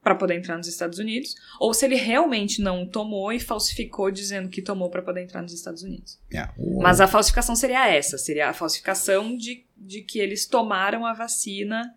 [0.03, 4.49] para poder entrar nos Estados Unidos, ou se ele realmente não tomou e falsificou dizendo
[4.49, 6.19] que tomou para poder entrar nos Estados Unidos.
[6.33, 6.53] Yeah.
[6.81, 11.95] Mas a falsificação seria essa, seria a falsificação de, de que eles tomaram a vacina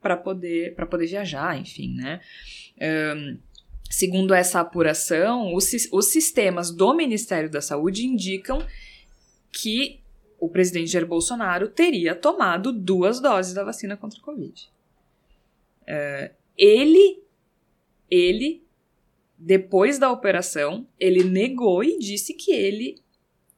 [0.00, 2.20] para poder para poder viajar, enfim, né?
[2.80, 3.38] Um,
[3.90, 8.64] segundo essa apuração, os, os sistemas do Ministério da Saúde indicam
[9.50, 10.00] que
[10.38, 14.70] o presidente Jair Bolsonaro teria tomado duas doses da vacina contra a Covid.
[15.82, 17.22] Uh, ele,
[18.10, 18.62] ele,
[19.36, 23.02] depois da operação, ele negou e disse que ele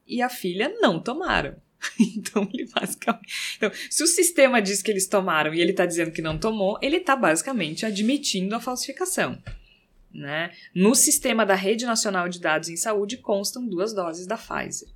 [0.07, 1.55] e a filha não tomaram.
[1.99, 3.55] Então, ele basicamente.
[3.57, 6.77] Então, se o sistema diz que eles tomaram e ele está dizendo que não tomou,
[6.81, 9.41] ele está basicamente admitindo a falsificação.
[10.13, 10.51] Né?
[10.75, 14.89] No sistema da Rede Nacional de Dados em Saúde constam duas doses da Pfizer.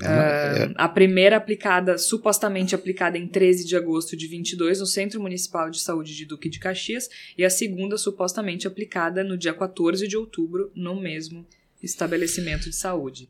[0.00, 4.86] É uma- é- A primeira aplicada, supostamente aplicada em 13 de agosto de 22 no
[4.86, 9.54] Centro Municipal de Saúde de Duque de Caxias e a segunda supostamente aplicada no dia
[9.54, 11.46] 14 de outubro no mesmo
[11.82, 13.28] estabelecimento de saúde.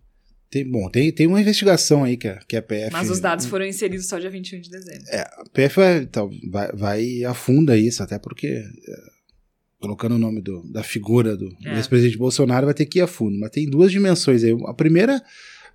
[0.55, 2.93] Tem, bom, tem, tem uma investigação aí que a, que a PF.
[2.93, 5.03] Mas os dados foram inseridos só dia 21 de dezembro.
[5.13, 8.63] A PF vai, então, vai, vai afunda isso, até porque, é,
[9.81, 11.75] colocando o nome do, da figura do, É.
[11.77, 13.39] ex-presidente Bolsonaro, vai ter que ir a fundo.
[13.39, 14.53] Mas tem duas dimensões aí.
[14.67, 15.21] A primeira,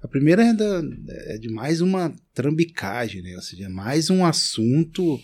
[0.01, 0.81] a primeira é, da-
[1.27, 3.35] é de mais uma trambicagem, né?
[3.35, 5.19] Ou seja, é mais um assunto.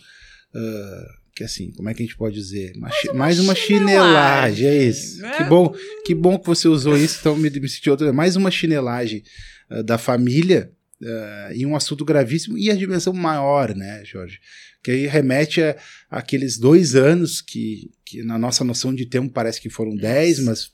[0.54, 1.06] ah,
[1.36, 2.72] que assim, como é que a gente pode dizer?
[2.78, 5.22] Uma chi- mais uma chinelagem, é isso.
[5.22, 5.38] né?
[5.38, 5.76] Que bom,
[6.06, 8.14] que bom que você usou isso, então me, me senti outra.
[8.14, 9.22] Mais uma chinelagem
[9.70, 10.72] ah, da família
[11.04, 14.40] ah, e um assunto gravíssimo e a dimensão maior, né, Jorge?
[14.82, 15.76] Que aí remete a
[16.10, 20.70] aqueles dois anos que, que na nossa noção de tempo parece que foram dez, mas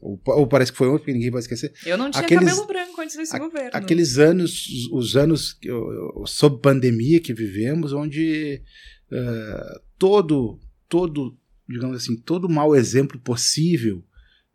[0.00, 1.72] ou, ou parece que foi ontem, porque ninguém vai esquecer.
[1.84, 3.70] Eu não tinha Aqueles- cabelo branco antes desse a- governo.
[3.74, 5.68] Aqueles anos, os, os anos que,
[6.26, 8.62] sob pandemia que vivemos, onde
[9.12, 11.38] eh, todo, todo,
[11.68, 14.04] digamos assim, todo mau exemplo possível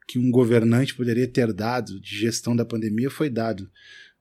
[0.07, 3.69] que um governante poderia ter dado de gestão da pandemia foi dado.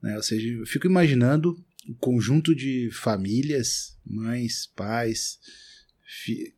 [0.02, 0.16] né?
[0.16, 1.56] Ou seja, eu fico imaginando
[1.88, 5.38] um conjunto de famílias, mães, pais,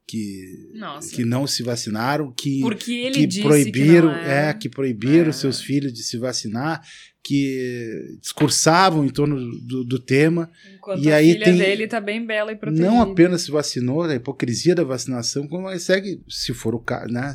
[0.07, 1.15] que, Nossa.
[1.15, 4.49] que não se vacinaram, que que proibiram, que é.
[4.51, 5.33] é, que proibiram É.
[5.33, 6.83] seus filhos de se vacinar,
[7.23, 9.37] que discursavam em torno
[9.67, 12.87] do, do tema, Enquanto E a aí filha tem- dele tá bem bela e protegida.
[12.87, 17.33] não apenas se vacinou, a hipocrisia da vacinação, como segue, se for o caso, né,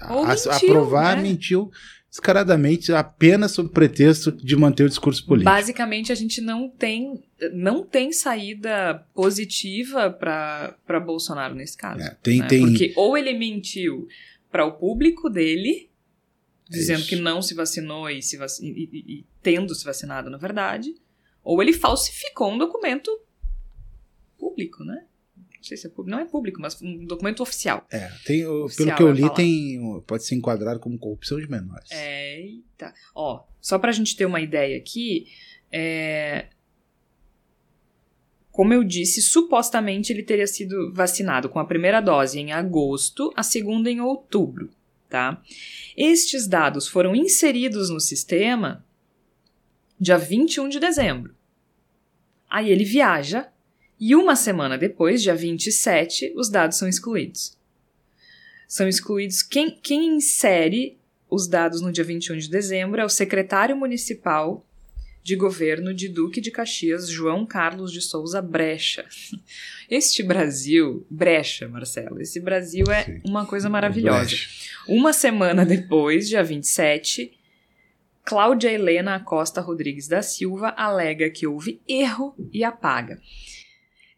[0.00, 1.22] a- mentiu, aprovar, né?
[1.22, 1.70] mentiu
[2.10, 5.50] descaradamente, apenas sob pretexto de manter o discurso político.
[5.50, 12.02] Basicamente, a gente não tem, não tem saída positiva para Bolsonaro nesse caso.
[12.02, 12.46] É, tem, né?
[12.46, 14.08] tem, Porque ou ele mentiu
[14.50, 15.90] para o público dele,
[16.68, 17.08] dizendo Isso.
[17.08, 20.94] que não se vacinou e, se vaci- e- e- e tendo se vacinado, na verdade,
[21.44, 23.10] ou ele falsificou um documento
[24.38, 25.04] público, né?
[25.58, 27.84] Não sei se é público, não é público, mas um documento oficial.
[27.90, 29.34] é, tem Oficial, pelo que eu li, falar.
[29.34, 31.90] tem, pode ser enquadrado como corrupção de menores.
[31.90, 32.94] Eita.
[33.14, 35.26] Ó, só pra gente ter uma ideia aqui,
[35.70, 36.46] é...
[38.52, 43.42] como eu disse, supostamente ele teria sido vacinado com a primeira dose em agosto, a
[43.42, 44.70] segunda em outubro,
[45.08, 45.42] tá?
[45.96, 48.84] Estes dados foram inseridos no sistema
[49.98, 51.34] dia 21 de dezembro.
[52.48, 53.48] Aí ele viaja
[54.00, 57.56] e uma semana depois, dia 27, os dados são excluídos.
[58.66, 60.98] São excluídos quem, quem insere
[61.30, 64.64] os dados no dia 21 de dezembro é o secretário municipal
[65.22, 69.04] de governo de Duque de Caxias, João Carlos de Souza Brecha.
[69.90, 73.20] Este Brasil, brecha, Marcelo, esse Brasil é Sim.
[73.24, 74.20] uma coisa maravilhosa.
[74.20, 74.48] Brecha.
[74.86, 77.32] Uma semana depois, dia 27,
[78.22, 83.18] Cláudia Helena Acosta Rodrigues da Silva alega que houve erro e apaga.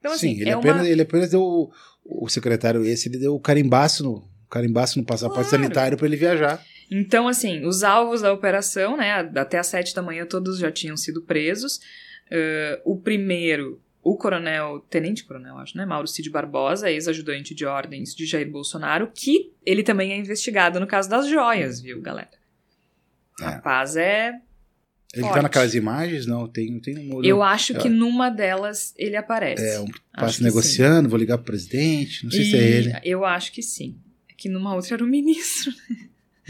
[0.00, 0.88] Então, assim, Sim, ele, é apenas, uma...
[0.88, 1.70] ele apenas deu o,
[2.04, 5.62] o secretário esse, ele deu o carimbaço no, carimbaço no passaporte Claro.
[5.64, 6.62] sanitário para ele viajar.
[6.90, 10.96] Então, assim, os alvos da operação, né, até às sete da manhã todos já tinham
[10.96, 11.80] sido presos.
[12.28, 18.26] Eh, o primeiro, o coronel, tenente-coronel, acho, né, Mauro Cid Barbosa, ex-ajudante de ordens de
[18.26, 22.30] Jair Bolsonaro, que ele também é investigado no caso das joias, viu, galera?
[23.40, 23.44] É.
[23.44, 24.32] Rapaz, é...
[25.12, 25.34] Ele Forte.
[25.34, 26.24] tá naquelas imagens?
[26.24, 27.24] Não, tem, tem um.
[27.24, 29.64] Eu acho que numa delas ele aparece.
[29.64, 32.92] É, um passo negociando, vou ligar pro presidente, não sei E se é ele.
[33.04, 33.96] Eu acho que sim.
[34.28, 35.72] É que numa outra era o ministro.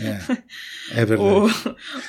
[0.01, 0.19] É,
[1.03, 1.23] é verdade.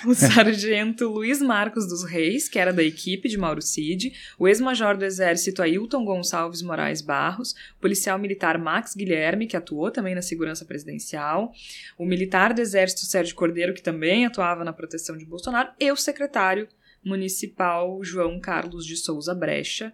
[0.06, 4.48] O, o sargento Luiz Marcos dos Reis, que era da equipe de Mauro Cid, o
[4.48, 10.22] ex-major do Exército Ailton Gonçalves Moraes Barros, policial militar Max Guilherme, que atuou também na
[10.22, 11.52] segurança presidencial,
[11.98, 15.98] o militar do Exército Sérgio Cordeiro, que também atuava na proteção de Bolsonaro, e o
[15.98, 16.68] secretário
[17.04, 19.92] municipal João Carlos de Souza Brecha.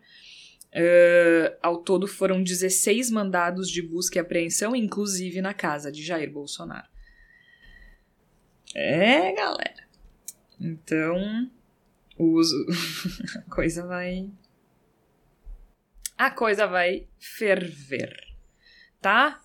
[0.72, 6.32] Eh, ao todo foram 16 mandados de busca e apreensão, inclusive na casa de Jair
[6.32, 6.97] Bolsonaro.
[8.76, 9.88] É, galera.
[10.60, 11.50] Então,
[12.18, 12.56] o uso.
[13.48, 14.30] a coisa vai.
[16.18, 18.16] A coisa vai ferver.
[19.02, 19.40] Tá?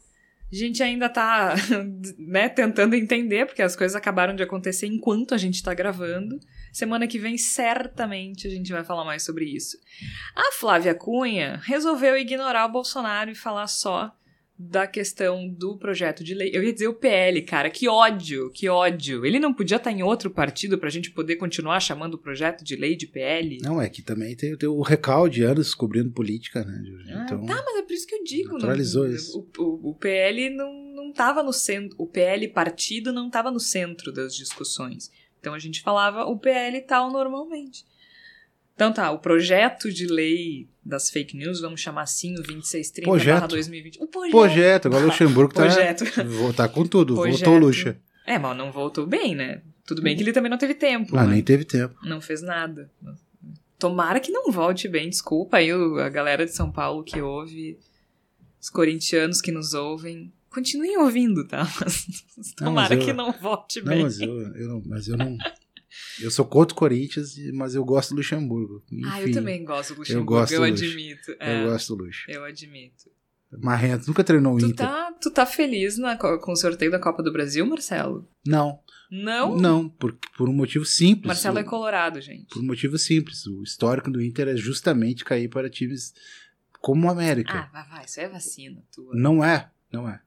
[0.52, 1.54] A gente ainda tá,
[2.18, 6.38] né, tentando entender, porque as coisas acabaram de acontecer enquanto a gente tá gravando.
[6.70, 9.78] Semana que vem, certamente, a gente vai falar mais sobre isso.
[10.36, 14.14] A Flávia Cunha resolveu ignorar o Bolsonaro e falar só
[14.64, 16.50] da questão do projeto de lei.
[16.54, 19.26] Eu ia dizer o PL, cara, que ódio, que ódio.
[19.26, 22.76] Ele não podia estar em outro partido pra gente poder continuar chamando o projeto de
[22.76, 23.58] lei de PL?
[23.60, 26.82] Não, é que também tem, tem o recal de anos cobrindo política, né?
[27.08, 28.52] Ah, Então, tá, mas é por isso que eu digo.
[28.52, 29.48] naturalizou não, isso.
[29.58, 31.96] O, o, o PL não, não tava no centro.
[31.98, 35.10] O PL partido não tava no centro das discussões.
[35.40, 37.84] Então a gente falava o PL tal normalmente.
[38.74, 43.48] Então tá, o projeto de lei das fake news, vamos chamar assim, o 2630 Projeto.
[43.50, 43.98] 2020.
[44.02, 44.30] O projeto.
[44.32, 45.64] projeto, agora o Luxemburgo tá,
[46.56, 47.36] tá com tudo, Projeto.
[47.38, 47.96] voltou o Luxa.
[48.26, 49.62] É, mas não voltou bem, né?
[49.86, 51.16] Tudo bem que ele também não teve tempo.
[51.16, 51.34] Ah, né?
[51.34, 51.94] nem teve tempo.
[52.04, 52.90] Não fez nada.
[53.78, 55.08] Tomara que não volte bem.
[55.10, 57.76] Desculpa aí a galera de São Paulo que ouve,
[58.60, 60.32] os corintianos que nos ouvem.
[60.50, 61.64] Continuem ouvindo, tá?
[61.80, 62.06] Mas
[62.60, 64.02] Não, mas tomara eu- que não volte Não, bem.
[64.02, 65.36] mas eu, eu não, mas eu não.
[66.20, 68.82] Eu sou contra o Corinthians, mas eu gosto do Luxemburgo.
[69.06, 70.84] ah, eu Enfim, também gosto do Luxemburgo, gosto eu do Luxa.
[70.84, 71.36] admito.
[71.40, 72.24] É, Eu gosto do Luxa.
[72.30, 73.10] eu admito.
[73.60, 74.86] Marrento, nunca treinou o Tu Inter.
[74.86, 78.26] tá, tu tá feliz na co- com o sorteio da Copa do Brasil, Marcelo?
[78.46, 78.80] Não,
[79.10, 79.54] Não?
[79.58, 81.26] não, por, por um motivo simples.
[81.26, 82.46] Marcelo é O- colorado, gente.
[82.46, 83.44] Por um motivo simples.
[83.46, 86.14] O histórico do Inter é justamente cair para times
[86.80, 87.52] como o América.
[87.52, 89.12] Ah, vai, vai, isso é vacina tua.
[89.14, 90.18] Não é, não é.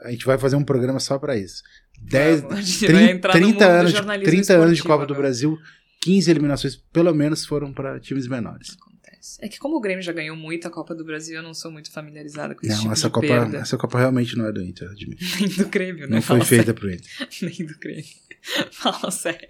[0.00, 1.62] A gente vai fazer um programa só para isso.
[2.04, 4.52] 10, Vamos, a gente vai 30, entrar no 30 mundo do anos, de, jornalismo 30
[4.54, 5.18] anos de Copa do agora.
[5.20, 5.58] Brasil,
[6.00, 8.76] 15 eliminações, pelo menos foram para times menores.
[8.80, 9.38] Acontece.
[9.40, 11.70] É que como o Grêmio já ganhou muito a Copa do Brasil, eu não sou
[11.70, 13.58] muito familiarizada com esse Não, tipo essa de Copa, perda.
[13.58, 15.24] essa Copa realmente não é do Inter, admito.
[15.40, 16.16] Nem do Grêmio, né?
[16.16, 17.08] Não foi Fala feita pro Inter.
[17.08, 17.30] sério.
[17.58, 18.04] Nem do Grêmio.
[18.72, 19.48] Fala sério.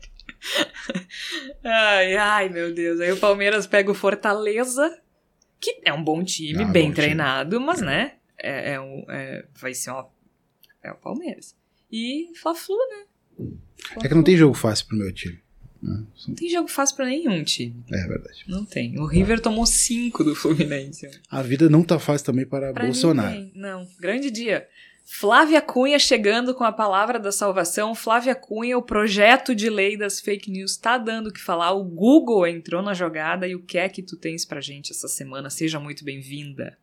[1.65, 3.01] Ai, ai, meu Deus.
[3.01, 4.99] Aí o Palmeiras pega o Fortaleza,
[5.61, 6.95] que é um bom time, Ah, bem bom time.
[6.95, 10.07] treinado, mas, né, é, é um, é- vai ser uma...
[10.83, 11.55] É o Palmeiras.
[11.93, 13.47] E Fla-Flu, né?
[14.03, 15.39] É que não tem jogo fácil pro meu time.
[15.83, 16.05] né?
[16.29, 17.85] Não tem jogo fácil pra nenhum time.
[17.93, 18.45] É verdade.
[18.49, 18.99] Não tem.
[18.99, 21.11] O River tomou cinco do Fluminense.
[21.31, 23.35] A vida não tá fácil também para Pra Bolsonaro.
[23.35, 23.53] ninguém.
[23.55, 24.67] Não, grande dia.
[25.05, 27.95] Flávia Cunha chegando com a palavra da salvação.
[27.95, 31.73] Flávia Cunha, o projeto de lei das fake news tá dando o que falar.
[31.73, 35.09] O Google entrou na jogada e o que é que tu tens pra gente essa
[35.09, 35.51] semana?
[35.51, 36.79] Seja muito bem-vinda.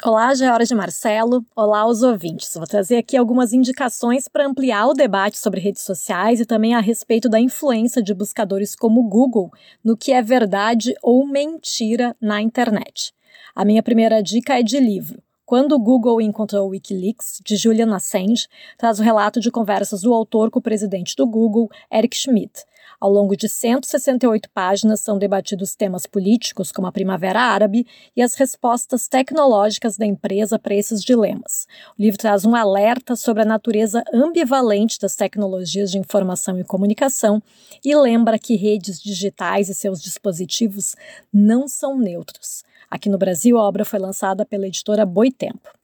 [0.00, 1.44] Olá, George Marcelo.
[1.54, 2.54] Olá aos ouvintes.
[2.54, 6.80] Vou trazer aqui algumas indicações para ampliar o debate sobre redes sociais e também a
[6.80, 9.52] respeito da influência de buscadores como o Google
[9.84, 13.14] no que é verdade ou mentira na internet.
[13.54, 15.22] A minha primeira dica é de livro.
[15.44, 20.12] Quando o Google encontrou o Wikileaks, de Julian Assange, traz o relato de conversas do
[20.12, 22.64] autor com o presidente do Google, Eric Schmidt.
[23.02, 27.84] Ao longo de 168 páginas são debatidos temas políticos, como a Primavera Árabe,
[28.14, 31.66] e as respostas tecnológicas da empresa para esses dilemas.
[31.98, 37.42] O livro traz um alerta sobre a natureza ambivalente das tecnologias de informação e comunicação
[37.84, 40.94] e lembra que redes digitais e seus dispositivos
[41.32, 42.62] não são neutros.
[42.88, 45.81] Aqui no Brasil, a obra foi lançada pela editora Boitempo.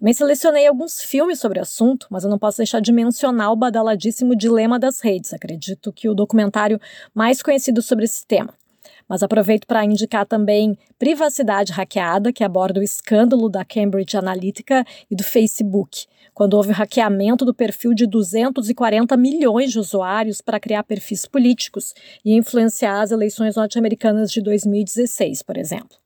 [0.00, 3.56] Também selecionei alguns filmes sobre o assunto, mas eu não posso deixar de mencionar o
[3.56, 5.34] badaladíssimo Dilema das Redes.
[5.34, 6.80] Acredito que o documentário
[7.14, 8.54] mais conhecido sobre esse tema.
[9.06, 15.14] Mas aproveito para indicar também Privacidade Hackeada, que aborda o escândalo da Cambridge Analytica e
[15.14, 20.82] do Facebook, quando houve o hackeamento do perfil de 240 milhões de usuários para criar
[20.82, 21.92] perfis políticos
[22.24, 26.00] e influenciar as eleições norte-americanas de 2016, por exemplo.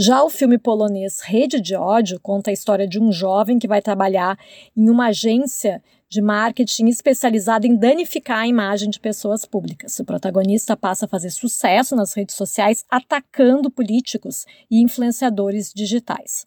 [0.00, 3.82] Já o filme polonês Rede de Ódio conta a história de um jovem que vai
[3.82, 4.38] trabalhar
[4.76, 9.98] em uma agência de marketing especializada em danificar a imagem de pessoas públicas.
[9.98, 16.46] O protagonista passa a fazer sucesso nas redes sociais atacando políticos e influenciadores digitais.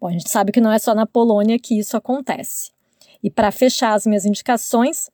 [0.00, 2.70] Bom, a gente sabe que não é só na Polônia que isso acontece.
[3.22, 5.10] E para fechar as minhas indicações,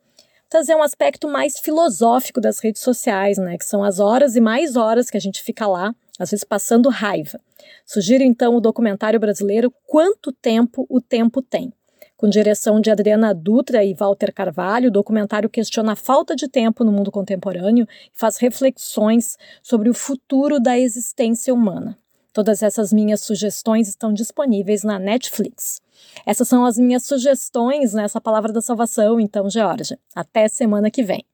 [0.48, 4.76] trazer um aspecto mais filosófico das redes sociais, né, que são as horas e mais
[4.76, 7.40] horas que a gente fica lá, às vezes passando raiva.
[7.86, 11.72] Sugiro então o documentário brasileiro Quanto Tempo o Tempo Tem.
[12.16, 16.84] Com direção de Adriana Dutra e Walter Carvalho, o documentário questiona a falta de tempo
[16.84, 21.98] no mundo contemporâneo e faz reflexões sobre o futuro da existência humana.
[22.32, 25.82] Todas essas minhas sugestões estão disponíveis na Netflix.
[26.24, 29.98] Essas são as minhas sugestões nessa palavra da salvação, então, Georgia.
[30.14, 31.24] Até semana que vem.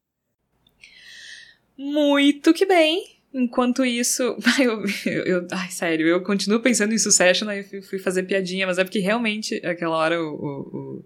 [1.76, 3.17] Muito que bem.
[3.32, 4.22] Enquanto isso,
[4.58, 4.84] eu,
[5.24, 8.84] eu, ai, sério, eu continuo pensando em Succession, aí fui, fui fazer piadinha, mas é
[8.84, 11.04] porque realmente, aquela hora o, o- o-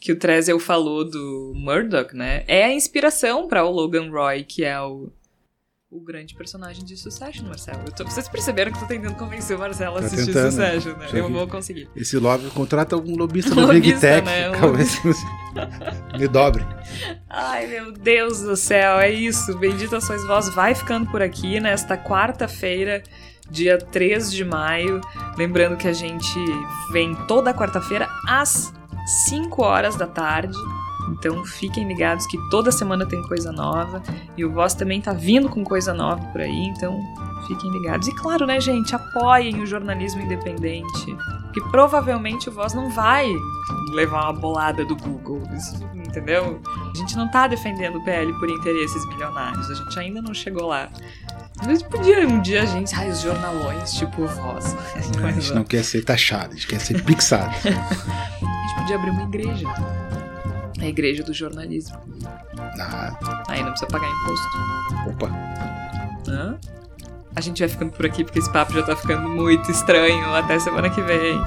[0.00, 4.64] que o Trezel falou do Murdoch, né, é a inspiração para o Logan Roy, que
[4.64, 5.10] é o
[5.90, 7.90] o grande personagem de Succession, Marcelo.
[7.92, 10.50] Tô, vocês perceberam que eu tô tentando convencer o Marcelo a Tá assistir tentando.
[10.50, 11.06] Succession, né?
[11.06, 11.88] Isso Eu vou conseguir.
[11.96, 14.26] Esse lobby contrata um lobista da Big lobista, Tech.
[14.26, 14.50] né?
[14.50, 14.78] Calma,
[16.18, 16.62] Me dobre.
[17.28, 19.56] Ai, meu Deus do céu, é isso.
[19.58, 20.50] Bendita sois vós.
[20.54, 23.02] Vai ficando por aqui nesta quarta-feira,
[23.50, 25.00] dia 3 de maio.
[25.38, 26.38] Lembrando que a gente
[26.92, 28.70] vem toda quarta-feira às
[29.30, 30.52] 5 horas da tarde.
[31.12, 34.02] Então fiquem ligados que toda semana tem coisa nova.
[34.36, 37.00] E o Voz também tá vindo com coisa nova por aí, então
[37.46, 38.08] fiquem ligados.
[38.08, 41.16] E claro, né, gente, apoiem o jornalismo independente.
[41.52, 43.26] Que provavelmente o Voz não vai
[43.92, 45.42] levar uma bolada do Google.
[45.94, 46.60] Entendeu?
[46.94, 49.70] A gente não tá defendendo o PL por interesses milionários.
[49.70, 50.88] A gente ainda não chegou lá.
[51.64, 52.94] Mas podia um dia a gente.
[52.94, 54.76] Ai, os jornalões, tipo o Voz.
[54.94, 57.54] A gente não quer ser taxado, a gente quer ser pixado.
[57.58, 59.66] A gente podia abrir uma igreja.
[60.80, 61.96] A igreja do jornalismo.
[62.80, 63.18] Ah,
[63.48, 64.48] Aí não precisa pagar imposto.
[65.08, 65.30] opa.
[66.28, 66.58] Hã?
[67.34, 70.34] A gente vai ficando por aqui porque esse papo já tá ficando muito estranho.
[70.34, 71.38] Até semana que vem.